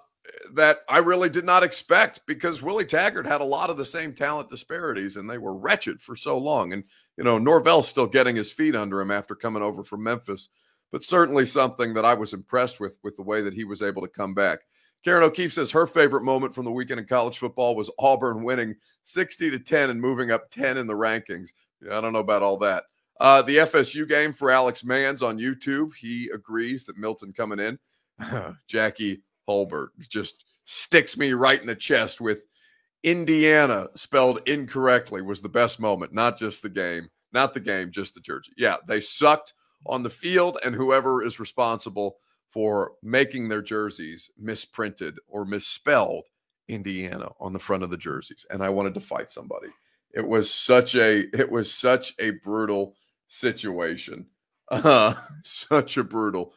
that 0.55 0.81
I 0.89 0.99
really 0.99 1.29
did 1.29 1.45
not 1.45 1.63
expect 1.63 2.21
because 2.27 2.63
Willie 2.63 2.85
Taggart 2.85 3.27
had 3.27 3.41
a 3.41 3.45
lot 3.45 3.71
of 3.71 3.77
the 3.77 3.85
same 3.85 4.15
talent 4.15 4.49
disparities 4.49 5.17
and 5.17 5.29
they 5.29 5.39
were 5.39 5.55
wretched 5.55 6.01
for 6.01 6.17
so 6.17 6.39
long. 6.39 6.73
And, 6.73 6.85
you 7.17 7.25
know, 7.25 7.39
Norvell's 7.39 7.89
still 7.89 8.07
getting 8.07 8.37
his 8.37 8.53
feet 8.53 8.77
under 8.77 9.01
him 9.01 9.11
after 9.11 9.35
coming 9.35 9.63
over 9.63 9.85
from 9.85 10.03
Memphis, 10.03 10.49
but 10.93 11.05
certainly 11.05 11.47
something 11.47 11.95
that 11.95 12.05
I 12.05 12.15
was 12.15 12.33
impressed 12.33 12.81
with, 12.81 12.99
with 13.03 13.17
the 13.17 13.23
way 13.23 13.43
that 13.43 13.55
he 13.55 13.65
was 13.65 13.83
able 13.83 14.03
to 14.03 14.09
come 14.09 14.35
back. 14.35 14.61
Karen 15.05 15.23
O'Keefe 15.23 15.53
says 15.53 15.71
her 15.71 15.87
favorite 15.87 16.25
moment 16.25 16.55
from 16.55 16.65
the 16.65 16.73
weekend 16.73 16.99
in 16.99 17.07
college 17.07 17.39
football 17.39 17.77
was 17.77 17.91
Auburn 17.99 18.43
winning 18.43 18.75
60 19.03 19.51
to 19.51 19.59
10 19.59 19.91
and 19.91 20.01
moving 20.01 20.31
up 20.31 20.51
10 20.51 20.79
in 20.79 20.87
the 20.87 20.95
rankings. 20.95 21.51
Yeah, 21.81 21.99
I 21.99 22.01
don't 22.01 22.13
know 22.13 22.19
about 22.19 22.43
all 22.43 22.57
that. 22.59 22.85
Uh, 23.21 23.43
the 23.43 23.59
FSU 23.59 24.09
game 24.09 24.33
for 24.33 24.51
Alex 24.51 24.85
Mans 24.85 25.23
on 25.23 25.39
YouTube. 25.39 25.95
He 25.95 26.29
agrees 26.35 26.85
that 26.85 26.99
Milton 26.99 27.33
coming 27.33 27.59
in. 27.59 27.79
Jackie 28.67 29.23
Holbert 29.49 29.89
just 30.01 30.45
sticks 30.65 31.17
me 31.17 31.33
right 31.33 31.61
in 31.61 31.67
the 31.67 31.77
chest 31.77 32.21
with 32.21 32.47
Indiana 33.03 33.89
spelled 33.95 34.41
incorrectly 34.47 35.23
was 35.23 35.41
the 35.41 35.49
best 35.49 35.79
moment, 35.79 36.13
not 36.13 36.39
just 36.39 36.63
the 36.63 36.69
game, 36.69 37.09
not 37.33 37.55
the 37.55 37.61
game, 37.61 37.91
just 37.91 38.15
the 38.15 38.21
jersey. 38.21 38.53
Yeah, 38.57 38.77
they 38.89 39.01
sucked 39.01 39.53
on 39.87 40.03
the 40.03 40.11
field, 40.11 40.59
and 40.65 40.75
whoever 40.75 41.23
is 41.23 41.39
responsible 41.39 42.17
for 42.51 42.93
making 43.03 43.49
their 43.49 43.63
jerseys 43.63 44.31
misprinted 44.39 45.19
or 45.29 45.45
misspelled 45.45 46.27
Indiana 46.69 47.29
on 47.39 47.53
the 47.53 47.59
front 47.59 47.83
of 47.83 47.91
the 47.91 47.97
jerseys. 47.97 48.45
And 48.51 48.63
I 48.63 48.71
wanted 48.71 48.95
to 48.95 49.01
fight 49.01 49.31
somebody. 49.31 49.69
It 50.13 50.27
was 50.27 50.53
such 50.53 50.95
a 50.97 51.27
it 51.39 51.51
was 51.51 51.73
such 51.73 52.15
a 52.19 52.31
brutal 52.31 52.97
situation. 53.27 54.27
Uh, 54.69 55.15
such 55.43 55.97
a 55.97 56.05
brutal 56.05 56.53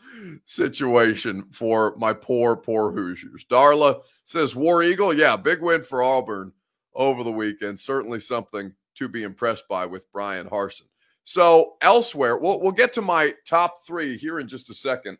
situation 0.46 1.46
for 1.52 1.94
my 1.98 2.14
poor, 2.14 2.56
poor 2.56 2.92
Hoosiers. 2.92 3.46
Darla 3.46 4.02
says 4.24 4.56
War 4.56 4.84
Eagle, 4.84 5.14
yeah, 5.14 5.36
big 5.36 5.62
win 5.62 5.84
for 5.84 6.02
Auburn 6.02 6.52
over 6.96 7.24
the 7.24 7.32
weekend. 7.32 7.80
Certainly 7.80 8.22
something 8.22 8.74
to 8.96 9.08
be 9.08 9.24
impressed 9.24 9.68
by 9.68 9.86
with 9.86 10.12
Bryan 10.12 10.50
Harsin. 10.50 10.84
So 11.24 11.78
elsewhere, 11.82 12.38
we'll 12.38 12.60
we'll 12.60 12.72
get 12.72 12.94
to 12.94 13.02
my 13.02 13.34
top 13.46 13.86
three 13.86 14.18
here 14.18 14.40
in 14.40 14.48
just 14.48 14.70
a 14.70 14.74
second. 14.74 15.18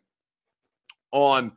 On 1.12 1.52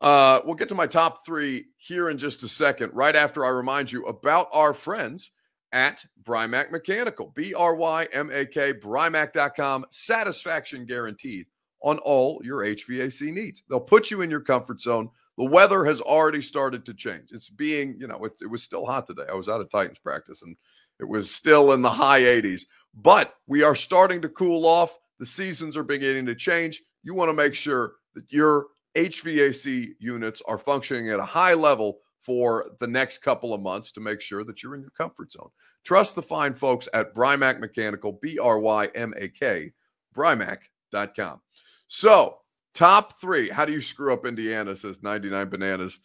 uh, 0.00 0.40
we'll 0.44 0.54
get 0.54 0.68
to 0.68 0.74
my 0.74 0.86
top 0.86 1.26
three 1.26 1.66
here 1.76 2.08
in 2.08 2.18
just 2.18 2.42
a 2.44 2.48
second, 2.48 2.92
right 2.94 3.16
after 3.16 3.44
I 3.44 3.48
remind 3.48 3.90
you 3.90 4.06
about 4.06 4.48
our 4.52 4.72
friends 4.72 5.32
at 5.72 6.04
Brymak 6.22 6.70
Mechanical. 6.70 7.32
B 7.34 7.54
R 7.54 7.74
Y 7.74 8.08
M 8.12 8.30
A 8.32 8.46
K, 8.46 8.72
Brymak.com. 8.72 9.86
Satisfaction 9.90 10.84
guaranteed 10.84 11.46
on 11.82 11.98
all 12.00 12.40
your 12.44 12.64
HVAC 12.64 13.32
needs. 13.32 13.62
They'll 13.68 13.80
put 13.80 14.10
you 14.10 14.22
in 14.22 14.30
your 14.30 14.40
comfort 14.40 14.80
zone. 14.80 15.10
The 15.36 15.48
weather 15.48 15.84
has 15.84 16.00
already 16.00 16.42
started 16.42 16.84
to 16.86 16.94
change. 16.94 17.30
It's 17.30 17.48
being, 17.48 17.96
you 17.98 18.08
know, 18.08 18.24
it, 18.24 18.32
it 18.40 18.50
was 18.50 18.62
still 18.62 18.84
hot 18.84 19.06
today. 19.06 19.22
I 19.30 19.34
was 19.34 19.48
out 19.48 19.60
of 19.60 19.70
Titans 19.70 20.00
practice 20.00 20.42
and 20.42 20.56
it 20.98 21.08
was 21.08 21.32
still 21.32 21.72
in 21.72 21.82
the 21.82 21.90
high 21.90 22.22
80s, 22.22 22.62
but 22.94 23.34
we 23.46 23.62
are 23.62 23.76
starting 23.76 24.20
to 24.22 24.28
cool 24.28 24.66
off. 24.66 24.98
The 25.20 25.26
seasons 25.26 25.76
are 25.76 25.84
beginning 25.84 26.26
to 26.26 26.34
change. 26.34 26.82
You 27.04 27.14
want 27.14 27.28
to 27.28 27.34
make 27.34 27.54
sure 27.54 27.94
that 28.14 28.32
your 28.32 28.66
HVAC 28.96 29.90
units 30.00 30.42
are 30.48 30.58
functioning 30.58 31.10
at 31.10 31.20
a 31.20 31.24
high 31.24 31.54
level 31.54 31.98
for 32.20 32.66
the 32.80 32.86
next 32.86 33.18
couple 33.18 33.54
of 33.54 33.60
months 33.60 33.92
to 33.92 34.00
make 34.00 34.20
sure 34.20 34.44
that 34.44 34.62
you're 34.62 34.74
in 34.74 34.80
your 34.80 34.90
comfort 34.90 35.32
zone. 35.32 35.48
Trust 35.84 36.14
the 36.14 36.22
fine 36.22 36.54
folks 36.54 36.88
at 36.92 37.14
Brymak 37.14 37.60
Mechanical, 37.60 38.18
B 38.20 38.38
R 38.38 38.58
Y 38.58 38.88
M 38.94 39.14
A 39.16 39.28
K, 39.28 39.72
Brymak.com. 40.14 41.40
So, 41.86 42.38
top 42.74 43.20
three. 43.20 43.48
How 43.48 43.64
do 43.64 43.72
you 43.72 43.80
screw 43.80 44.12
up 44.12 44.26
Indiana? 44.26 44.76
Says 44.76 45.02
99 45.02 45.48
Bananas 45.48 46.00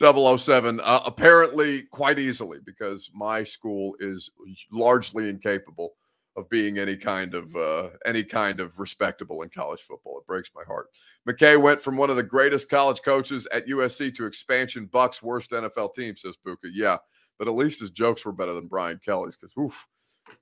007. 0.00 0.80
Uh, 0.80 1.00
apparently, 1.04 1.82
quite 1.82 2.18
easily, 2.18 2.58
because 2.64 3.10
my 3.14 3.42
school 3.42 3.94
is 4.00 4.30
largely 4.72 5.28
incapable 5.28 5.94
of 6.36 6.48
being 6.48 6.78
any 6.78 6.96
kind 6.96 7.34
of 7.34 7.54
uh, 7.56 7.88
any 8.06 8.22
kind 8.22 8.60
of 8.60 8.78
respectable 8.78 9.42
in 9.42 9.48
college 9.48 9.80
football. 9.82 10.18
It 10.18 10.26
breaks 10.26 10.50
my 10.54 10.62
heart. 10.64 10.88
McKay 11.28 11.60
went 11.60 11.80
from 11.80 11.96
one 11.96 12.10
of 12.10 12.16
the 12.16 12.22
greatest 12.22 12.70
college 12.70 13.02
coaches 13.02 13.46
at 13.52 13.66
USC 13.66 14.14
to 14.14 14.26
expansion 14.26 14.86
Bucks 14.86 15.22
worst 15.22 15.50
NFL 15.50 15.94
team, 15.94 16.16
says 16.16 16.36
Buka. 16.46 16.70
Yeah, 16.72 16.98
but 17.38 17.48
at 17.48 17.54
least 17.54 17.80
his 17.80 17.90
jokes 17.90 18.24
were 18.24 18.32
better 18.32 18.54
than 18.54 18.68
Brian 18.68 19.00
Kelly's 19.04 19.36
because 19.36 19.52
oof, 19.58 19.86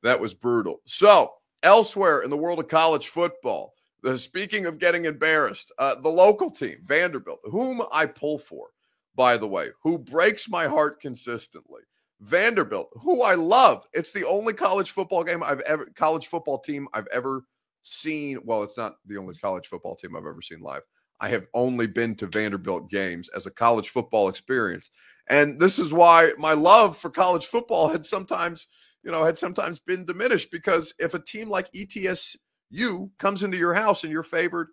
that 0.02 0.20
was 0.20 0.34
brutal. 0.34 0.80
So 0.84 1.32
elsewhere 1.62 2.22
in 2.22 2.30
the 2.30 2.36
world 2.36 2.58
of 2.58 2.68
college 2.68 3.08
football, 3.08 3.74
the 4.02 4.16
speaking 4.16 4.66
of 4.66 4.78
getting 4.78 5.04
embarrassed, 5.04 5.72
uh, 5.78 5.96
the 5.96 6.08
local 6.08 6.50
team 6.50 6.78
Vanderbilt, 6.84 7.40
whom 7.44 7.82
I 7.92 8.06
pull 8.06 8.38
for, 8.38 8.68
by 9.14 9.36
the 9.36 9.48
way, 9.48 9.70
who 9.82 9.98
breaks 9.98 10.48
my 10.48 10.66
heart 10.66 11.00
consistently. 11.00 11.82
Vanderbilt, 12.20 12.88
who 12.94 13.22
I 13.22 13.34
love. 13.34 13.86
It's 13.92 14.12
the 14.12 14.26
only 14.26 14.54
college 14.54 14.90
football 14.90 15.22
game 15.22 15.42
I've 15.42 15.60
ever 15.60 15.86
college 15.96 16.28
football 16.28 16.58
team 16.58 16.88
I've 16.94 17.08
ever 17.12 17.42
seen. 17.82 18.38
Well, 18.44 18.62
it's 18.62 18.76
not 18.76 18.96
the 19.06 19.18
only 19.18 19.34
college 19.36 19.68
football 19.68 19.96
team 19.96 20.16
I've 20.16 20.26
ever 20.26 20.42
seen 20.42 20.60
live. 20.60 20.82
I 21.20 21.28
have 21.28 21.46
only 21.54 21.86
been 21.86 22.14
to 22.16 22.26
Vanderbilt 22.26 22.90
games 22.90 23.28
as 23.34 23.46
a 23.46 23.50
college 23.50 23.88
football 23.88 24.28
experience. 24.28 24.90
And 25.28 25.60
this 25.60 25.78
is 25.78 25.92
why 25.92 26.32
my 26.38 26.52
love 26.52 26.96
for 26.96 27.10
college 27.10 27.46
football 27.46 27.88
had 27.88 28.04
sometimes, 28.04 28.68
you 29.02 29.10
know, 29.10 29.24
had 29.24 29.38
sometimes 29.38 29.78
been 29.78 30.04
diminished 30.04 30.50
because 30.50 30.94
if 30.98 31.14
a 31.14 31.18
team 31.18 31.48
like 31.48 31.72
ETSU 31.72 33.10
comes 33.18 33.42
into 33.42 33.56
your 33.56 33.74
house 33.74 34.04
and 34.04 34.12
you're 34.12 34.22
favored, 34.22 34.68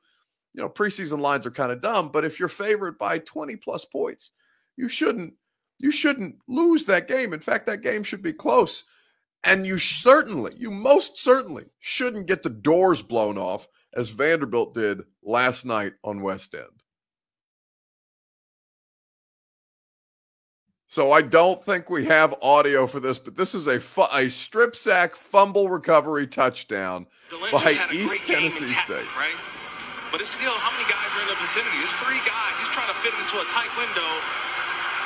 you 0.53 0.61
know, 0.61 0.69
preseason 0.69 1.19
lines 1.19 1.45
are 1.45 1.51
kind 1.51 1.71
of 1.71 1.81
dumb, 1.81 2.09
but 2.11 2.25
if 2.25 2.39
you're 2.39 2.49
favored 2.49 2.97
by 2.97 3.19
20 3.19 3.55
plus 3.57 3.85
points, 3.85 4.31
you 4.75 4.89
shouldn't 4.89 5.33
you 5.79 5.91
shouldn't 5.91 6.37
lose 6.47 6.85
that 6.85 7.07
game. 7.07 7.33
In 7.33 7.39
fact, 7.39 7.65
that 7.67 7.81
game 7.81 8.03
should 8.03 8.21
be 8.21 8.33
close. 8.33 8.83
And 9.43 9.65
you 9.65 9.77
certainly, 9.77 10.53
you 10.55 10.71
most 10.71 11.17
certainly 11.17 11.65
shouldn't 11.79 12.27
get 12.27 12.43
the 12.43 12.49
doors 12.49 13.01
blown 13.01 13.37
off 13.37 13.67
as 13.93 14.09
Vanderbilt 14.09 14.73
did 14.73 15.01
last 15.21 15.65
night 15.65 15.93
on 16.03 16.21
West 16.21 16.55
End. 16.55 16.83
So 20.93 21.11
I 21.11 21.23
don't 21.23 21.57
think 21.65 21.89
we 21.89 22.05
have 22.05 22.35
audio 22.43 22.85
for 22.85 22.99
this, 22.99 23.17
but 23.17 23.35
this 23.35 23.55
is 23.55 23.65
a 23.65 23.79
fu- 23.79 24.05
a 24.13 24.29
strip 24.29 24.75
sack 24.75 25.15
fumble 25.15 25.67
recovery 25.67 26.27
touchdown 26.27 27.07
by 27.51 27.73
East 27.91 28.27
Tennessee 28.27 28.67
State. 28.67 29.09
Right? 29.17 29.33
But 30.13 30.21
it's 30.21 30.29
still 30.29 30.53
how 30.53 30.69
many 30.77 30.85
guys 30.85 31.09
are 31.17 31.25
in 31.25 31.33
the 31.33 31.39
vicinity? 31.41 31.81
There's 31.81 31.97
three 31.97 32.21
guys. 32.21 32.53
He's 32.61 32.69
trying 32.69 32.93
to 32.93 32.97
fit 33.01 33.09
into 33.17 33.41
a 33.41 33.45
tight 33.49 33.73
window, 33.73 34.05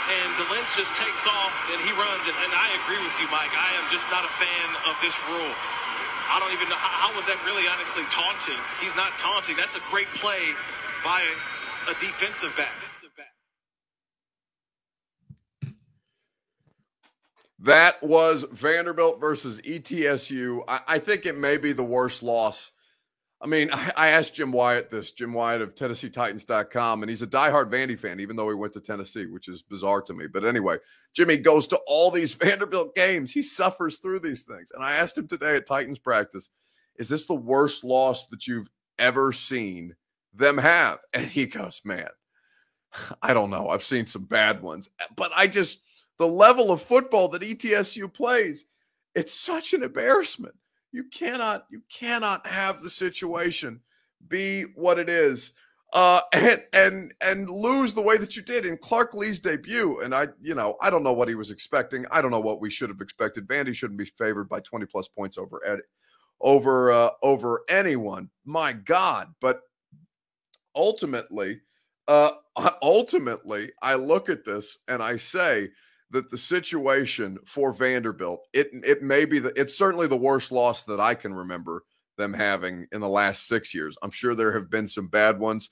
and 0.07 0.29
DeLynch 0.39 0.71
just 0.75 0.95
takes 0.95 1.27
off 1.27 1.53
and 1.71 1.79
he 1.83 1.91
runs. 1.95 2.23
And, 2.23 2.37
and 2.47 2.51
I 2.55 2.71
agree 2.83 3.01
with 3.03 3.15
you, 3.19 3.27
Mike. 3.27 3.51
I 3.51 3.75
am 3.75 3.85
just 3.91 4.07
not 4.07 4.23
a 4.23 4.31
fan 4.39 4.67
of 4.87 4.95
this 5.03 5.19
rule. 5.27 5.53
I 6.31 6.39
don't 6.39 6.51
even 6.51 6.67
know 6.67 6.79
how, 6.79 7.07
how 7.07 7.15
was 7.15 7.27
that 7.27 7.39
really 7.43 7.67
honestly 7.67 8.03
taunting. 8.11 8.59
He's 8.79 8.95
not 8.95 9.15
taunting. 9.19 9.55
That's 9.55 9.75
a 9.75 9.83
great 9.91 10.07
play 10.19 10.55
by 11.03 11.23
a, 11.23 11.91
a 11.91 11.93
defensive 11.99 12.55
back. 12.55 12.75
That 17.59 18.01
was 18.03 18.45
Vanderbilt 18.51 19.19
versus 19.19 19.59
ETSU. 19.61 20.63
I, 20.67 20.79
I, 20.87 20.99
think 20.99 21.25
it 21.25 21.35
may 21.35 21.57
be 21.57 21.73
the 21.73 21.83
worst 21.83 22.21
loss. 22.21 22.71
I 23.41 23.47
mean, 23.47 23.69
I, 23.97 24.09
asked 24.09 24.35
Jim 24.35 24.51
Wyatt 24.51 24.89
this, 24.89 25.11
Jim 25.11 25.33
Wyatt 25.33 25.61
of 25.61 25.75
TennesseeTitans.com, 25.75 27.03
and 27.03 27.09
he's 27.09 27.21
a 27.21 27.27
diehard 27.27 27.69
Vandy 27.69 27.97
fan, 27.97 28.19
even 28.19 28.35
though 28.35 28.49
he 28.49 28.55
went 28.55 28.73
to 28.73 28.81
Tennessee, 28.81 29.25
which 29.25 29.47
is 29.47 29.61
bizarre 29.61 30.01
to 30.03 30.13
me. 30.13 30.27
But 30.27 30.45
anyway, 30.45 30.77
Jimmy 31.13 31.37
goes 31.37 31.67
to 31.67 31.79
all 31.87 32.11
these 32.11 32.33
Vanderbilt 32.35 32.95
games. 32.95 33.31
He 33.31 33.41
suffers 33.41 33.97
through 33.97 34.19
these 34.19 34.43
things. 34.43 34.71
And 34.71 34.83
I 34.83 34.95
asked 34.95 35.17
him 35.17 35.27
today 35.27 35.55
at 35.55 35.65
Titans 35.65 35.99
practice, 35.99 36.49
is 36.97 37.07
this 37.07 37.25
the 37.25 37.35
worst 37.35 37.83
loss 37.83 38.27
that 38.27 38.47
you've 38.47 38.69
ever 38.97 39.31
seen 39.31 39.95
them 40.33 40.57
have? 40.57 40.99
And 41.13 41.25
he 41.25 41.45
goes, 41.45 41.81
man, 41.83 42.09
I 43.21 43.33
don't 43.33 43.49
know. 43.49 43.69
I've 43.69 43.83
seen 43.83 44.05
some 44.07 44.25
bad 44.25 44.61
ones, 44.61 44.89
but 45.15 45.31
I 45.35 45.47
just– 45.47 45.81
the 46.17 46.27
level 46.27 46.71
of 46.71 46.81
football 46.81 47.27
that 47.29 47.41
ETSU 47.41 48.11
plays, 48.11 48.65
it's 49.15 49.33
such 49.33 49.73
an 49.73 49.83
embarrassment. 49.83 50.55
You 50.91 51.03
cannot, 51.05 51.65
you 51.69 51.81
cannot 51.89 52.47
have 52.47 52.81
the 52.81 52.89
situation 52.89 53.81
be 54.27 54.63
what 54.75 54.99
it 54.99 55.09
is 55.09 55.53
uh, 55.93 56.21
and 56.33 56.63
and 56.73 57.13
and 57.25 57.49
lose 57.49 57.93
the 57.93 58.01
way 58.01 58.17
that 58.17 58.35
you 58.35 58.41
did 58.41 58.65
in 58.65 58.77
Clark 58.77 59.13
Lea's 59.13 59.39
debut. 59.39 59.99
And 60.01 60.13
I, 60.13 60.27
you 60.41 60.55
know, 60.55 60.77
I 60.81 60.89
don't 60.89 61.03
know 61.03 61.13
what 61.13 61.27
he 61.27 61.35
was 61.35 61.51
expecting. 61.51 62.05
I 62.11 62.21
don't 62.21 62.31
know 62.31 62.39
what 62.39 62.61
we 62.61 62.69
should 62.69 62.89
have 62.89 63.01
expected. 63.01 63.47
Vandy 63.47 63.73
shouldn't 63.73 63.99
be 63.99 64.05
favored 64.05 64.49
by 64.49 64.59
20 64.59 64.85
plus 64.85 65.07
points 65.07 65.37
over 65.37 65.61
Ed, 65.65 65.79
over 66.41 66.91
uh, 66.91 67.09
over 67.23 67.61
anyone. 67.69 68.29
My 68.45 68.73
God! 68.73 69.33
But 69.39 69.61
ultimately, 70.75 71.61
uh, 72.07 72.31
ultimately, 72.81 73.71
I 73.81 73.95
look 73.95 74.29
at 74.29 74.45
this 74.45 74.79
and 74.87 75.01
I 75.01 75.15
say 75.17 75.69
that 76.11 76.29
the 76.29 76.37
situation 76.37 77.37
for 77.45 77.73
Vanderbilt, 77.73 78.47
it 78.53 78.69
it 78.73 79.03
may 79.03 79.25
be 79.25 79.39
the 79.39 79.53
it's 79.59 79.77
certainly 79.77 80.07
the 80.07 80.15
worst 80.15 80.51
loss 80.51 80.83
that 80.83 80.99
I 80.99 81.15
can 81.15 81.33
remember 81.33 81.83
them 82.17 82.33
having 82.33 82.87
in 82.91 83.01
the 83.01 83.09
last 83.09 83.47
six 83.47 83.73
years. 83.73 83.97
I'm 84.01 84.11
sure 84.11 84.35
there 84.35 84.53
have 84.53 84.69
been 84.69 84.87
some 84.87 85.07
bad 85.07 85.39
ones, 85.39 85.69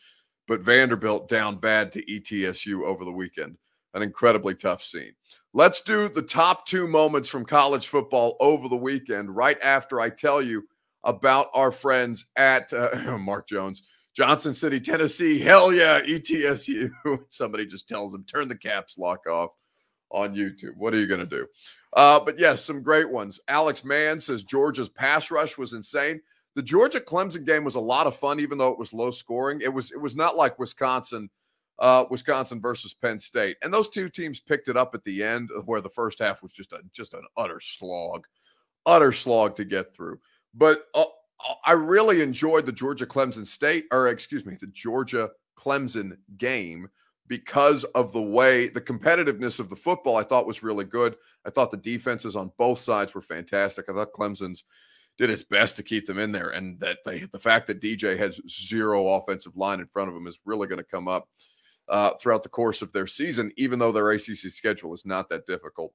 but 0.47 0.61
Vanderbilt 0.61 1.27
down 1.27 1.57
bad 1.57 1.91
to 1.93 2.05
ETSU 2.05 2.83
over 2.83 3.05
the 3.05 3.11
weekend. 3.11 3.57
An 3.93 4.01
incredibly 4.01 4.55
tough 4.55 4.83
scene. 4.83 5.13
Let's 5.53 5.81
do 5.81 6.09
the 6.09 6.21
top 6.21 6.67
two 6.67 6.85
moments 6.85 7.29
from 7.29 7.45
college 7.45 7.87
football 7.87 8.35
over 8.41 8.67
the 8.67 8.75
weekend, 8.75 9.33
right 9.33 9.57
after 9.63 10.01
I 10.01 10.09
tell 10.09 10.41
you 10.41 10.67
about 11.05 11.47
our 11.53 11.71
friends 11.71 12.25
at 12.35 12.73
uh, 12.73 13.17
Mark 13.19 13.47
Jones, 13.47 13.83
Johnson 14.13 14.53
City, 14.53 14.81
Tennessee. 14.81 15.39
Hell 15.39 15.71
yeah, 15.71 16.01
ETSU. 16.01 16.91
Somebody 17.29 17.65
just 17.65 17.87
tells 17.87 18.11
them, 18.11 18.25
turn 18.25 18.49
the 18.49 18.57
caps 18.57 18.97
lock 18.97 19.25
off 19.27 19.51
on 20.11 20.35
YouTube. 20.35 20.75
What 20.77 20.93
are 20.93 20.99
you 20.99 21.07
going 21.07 21.19
to 21.19 21.25
do? 21.25 21.47
Uh, 21.95 22.19
but 22.19 22.37
yes, 22.37 22.63
some 22.63 22.81
great 22.81 23.09
ones. 23.09 23.39
Alex 23.47 23.83
Mann 23.83 24.19
says 24.19 24.43
Georgia's 24.43 24.89
pass 24.89 25.31
rush 25.31 25.57
was 25.57 25.73
insane. 25.73 26.21
The 26.55 26.61
Georgia 26.61 26.99
Clemson 26.99 27.45
game 27.45 27.63
was 27.63 27.75
a 27.75 27.79
lot 27.79 28.07
of 28.07 28.15
fun, 28.15 28.39
even 28.39 28.57
though 28.57 28.71
it 28.71 28.79
was 28.79 28.93
low 28.93 29.11
scoring. 29.11 29.61
It 29.61 29.73
was 29.73 29.91
it 29.91 29.99
was 29.99 30.15
not 30.15 30.37
like 30.37 30.57
Wisconsin, 30.57 31.29
uh, 31.79 32.05
Wisconsin 32.09 32.61
versus 32.61 32.93
Penn 32.93 33.19
State, 33.19 33.57
and 33.61 33.73
those 33.73 33.89
two 33.89 34.09
teams 34.09 34.39
picked 34.39 34.69
it 34.69 34.77
up 34.77 34.95
at 34.95 35.03
the 35.03 35.21
end, 35.21 35.49
where 35.65 35.81
the 35.81 35.89
first 35.89 36.19
half 36.19 36.41
was 36.41 36.53
just 36.53 36.71
a 36.71 36.79
just 36.93 37.13
an 37.13 37.23
utter 37.35 37.59
slog, 37.59 38.25
utter 38.85 39.11
slog 39.11 39.57
to 39.57 39.65
get 39.65 39.93
through. 39.93 40.17
But 40.53 40.85
uh, 40.93 41.03
I 41.65 41.73
really 41.73 42.21
enjoyed 42.21 42.65
the 42.65 42.71
Georgia 42.71 43.05
Clemson 43.05 43.45
State, 43.45 43.85
or 43.91 44.07
excuse 44.07 44.45
me, 44.45 44.55
the 44.59 44.67
Georgia 44.67 45.31
Clemson 45.57 46.17
game 46.37 46.89
because 47.27 47.83
of 47.95 48.13
the 48.13 48.21
way 48.21 48.67
the 48.69 48.81
competitiveness 48.81 49.59
of 49.59 49.69
the 49.69 49.75
football 49.75 50.15
I 50.15 50.23
thought 50.23 50.47
was 50.47 50.63
really 50.63 50.85
good. 50.85 51.15
I 51.45 51.49
thought 51.49 51.71
the 51.71 51.77
defenses 51.77 52.35
on 52.35 52.51
both 52.57 52.79
sides 52.79 53.13
were 53.13 53.21
fantastic. 53.21 53.89
I 53.89 53.93
thought 53.93 54.13
Clemson's 54.13 54.63
did 55.17 55.29
its 55.29 55.43
best 55.43 55.75
to 55.77 55.83
keep 55.83 56.05
them 56.05 56.19
in 56.19 56.31
there 56.31 56.49
and 56.49 56.79
that 56.79 56.99
they 57.05 57.19
the 57.19 57.39
fact 57.39 57.67
that 57.67 57.81
DJ 57.81 58.17
has 58.17 58.41
zero 58.49 59.07
offensive 59.13 59.55
line 59.55 59.79
in 59.79 59.87
front 59.87 60.09
of 60.09 60.15
him 60.15 60.27
is 60.27 60.39
really 60.45 60.67
going 60.67 60.77
to 60.77 60.83
come 60.83 61.07
up 61.07 61.29
uh, 61.87 62.11
throughout 62.19 62.43
the 62.43 62.49
course 62.49 62.81
of 62.81 62.91
their 62.91 63.07
season 63.07 63.51
even 63.57 63.79
though 63.79 63.91
their 63.91 64.11
ACC 64.11 64.35
schedule 64.35 64.93
is 64.93 65.05
not 65.05 65.29
that 65.29 65.45
difficult. 65.45 65.93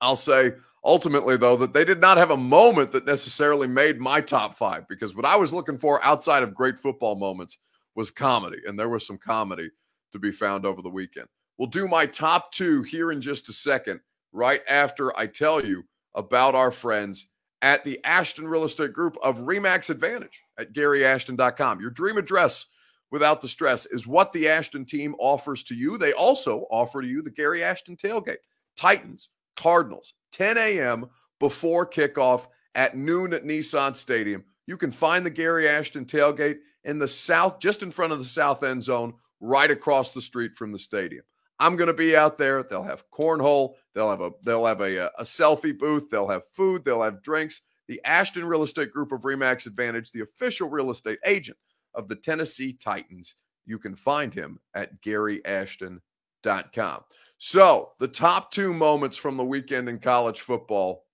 I'll 0.00 0.16
say 0.16 0.52
ultimately 0.84 1.36
though 1.36 1.56
that 1.56 1.72
they 1.72 1.84
did 1.84 2.00
not 2.00 2.18
have 2.18 2.32
a 2.32 2.36
moment 2.36 2.90
that 2.92 3.06
necessarily 3.06 3.68
made 3.68 4.00
my 4.00 4.20
top 4.20 4.56
5 4.58 4.88
because 4.88 5.14
what 5.14 5.24
I 5.24 5.36
was 5.36 5.52
looking 5.52 5.78
for 5.78 6.04
outside 6.04 6.42
of 6.42 6.54
great 6.54 6.78
football 6.78 7.14
moments 7.14 7.58
was 7.94 8.10
comedy 8.10 8.58
and 8.66 8.78
there 8.78 8.88
was 8.88 9.06
some 9.06 9.18
comedy 9.18 9.70
to 10.12 10.18
be 10.18 10.32
found 10.32 10.66
over 10.66 10.82
the 10.82 10.90
weekend. 10.90 11.26
We'll 11.58 11.68
do 11.68 11.88
my 11.88 12.06
top 12.06 12.52
two 12.52 12.82
here 12.82 13.12
in 13.12 13.20
just 13.20 13.48
a 13.48 13.52
second, 13.52 14.00
right 14.32 14.62
after 14.68 15.16
I 15.18 15.26
tell 15.26 15.64
you 15.64 15.84
about 16.14 16.54
our 16.54 16.70
friends 16.70 17.28
at 17.62 17.84
the 17.84 18.02
Ashton 18.04 18.46
Real 18.46 18.64
Estate 18.64 18.92
Group 18.92 19.16
of 19.22 19.38
Remax 19.38 19.90
Advantage 19.90 20.42
at 20.58 20.72
GaryAshton.com. 20.72 21.80
Your 21.80 21.90
dream 21.90 22.18
address 22.18 22.66
without 23.10 23.40
the 23.40 23.48
stress 23.48 23.86
is 23.86 24.06
what 24.06 24.32
the 24.32 24.48
Ashton 24.48 24.84
team 24.84 25.14
offers 25.18 25.62
to 25.64 25.74
you. 25.74 25.96
They 25.96 26.12
also 26.12 26.66
offer 26.70 27.00
to 27.00 27.08
you 27.08 27.22
the 27.22 27.30
Gary 27.30 27.62
Ashton 27.62 27.96
tailgate. 27.96 28.38
Titans, 28.76 29.30
Cardinals, 29.56 30.14
10 30.32 30.58
a.m. 30.58 31.06
before 31.40 31.86
kickoff 31.86 32.48
at 32.74 32.96
noon 32.96 33.32
at 33.32 33.44
Nissan 33.44 33.96
Stadium. 33.96 34.44
You 34.66 34.76
can 34.76 34.92
find 34.92 35.24
the 35.24 35.30
Gary 35.30 35.68
Ashton 35.68 36.04
tailgate 36.04 36.58
in 36.84 36.98
the 36.98 37.08
south, 37.08 37.58
just 37.58 37.82
in 37.82 37.90
front 37.90 38.12
of 38.12 38.18
the 38.18 38.24
south 38.24 38.62
end 38.62 38.82
zone 38.82 39.14
right 39.40 39.70
across 39.70 40.12
the 40.12 40.22
street 40.22 40.54
from 40.54 40.72
the 40.72 40.78
stadium. 40.78 41.24
I'm 41.58 41.76
going 41.76 41.88
to 41.88 41.94
be 41.94 42.16
out 42.16 42.38
there. 42.38 42.62
They'll 42.62 42.82
have 42.82 43.10
cornhole. 43.10 43.74
They'll 43.94 44.10
have 44.10 44.20
a 44.20 44.30
they'll 44.44 44.66
have 44.66 44.80
a, 44.80 45.06
a 45.18 45.22
selfie 45.22 45.78
booth. 45.78 46.10
They'll 46.10 46.28
have 46.28 46.46
food. 46.52 46.84
They'll 46.84 47.02
have 47.02 47.22
drinks. 47.22 47.62
The 47.88 48.00
Ashton 48.04 48.44
Real 48.44 48.62
Estate 48.62 48.92
Group 48.92 49.12
of 49.12 49.22
Remax 49.22 49.66
Advantage, 49.66 50.10
the 50.10 50.22
official 50.22 50.68
real 50.68 50.90
estate 50.90 51.20
agent 51.24 51.56
of 51.94 52.08
the 52.08 52.16
Tennessee 52.16 52.72
Titans. 52.74 53.36
You 53.64 53.78
can 53.78 53.94
find 53.94 54.34
him 54.34 54.58
at 54.74 55.00
GaryAshton.com. 55.02 57.00
So 57.38 57.92
the 57.98 58.08
top 58.08 58.50
two 58.50 58.74
moments 58.74 59.16
from 59.16 59.36
the 59.36 59.44
weekend 59.44 59.88
in 59.88 59.98
college 59.98 60.40
football 60.40 61.04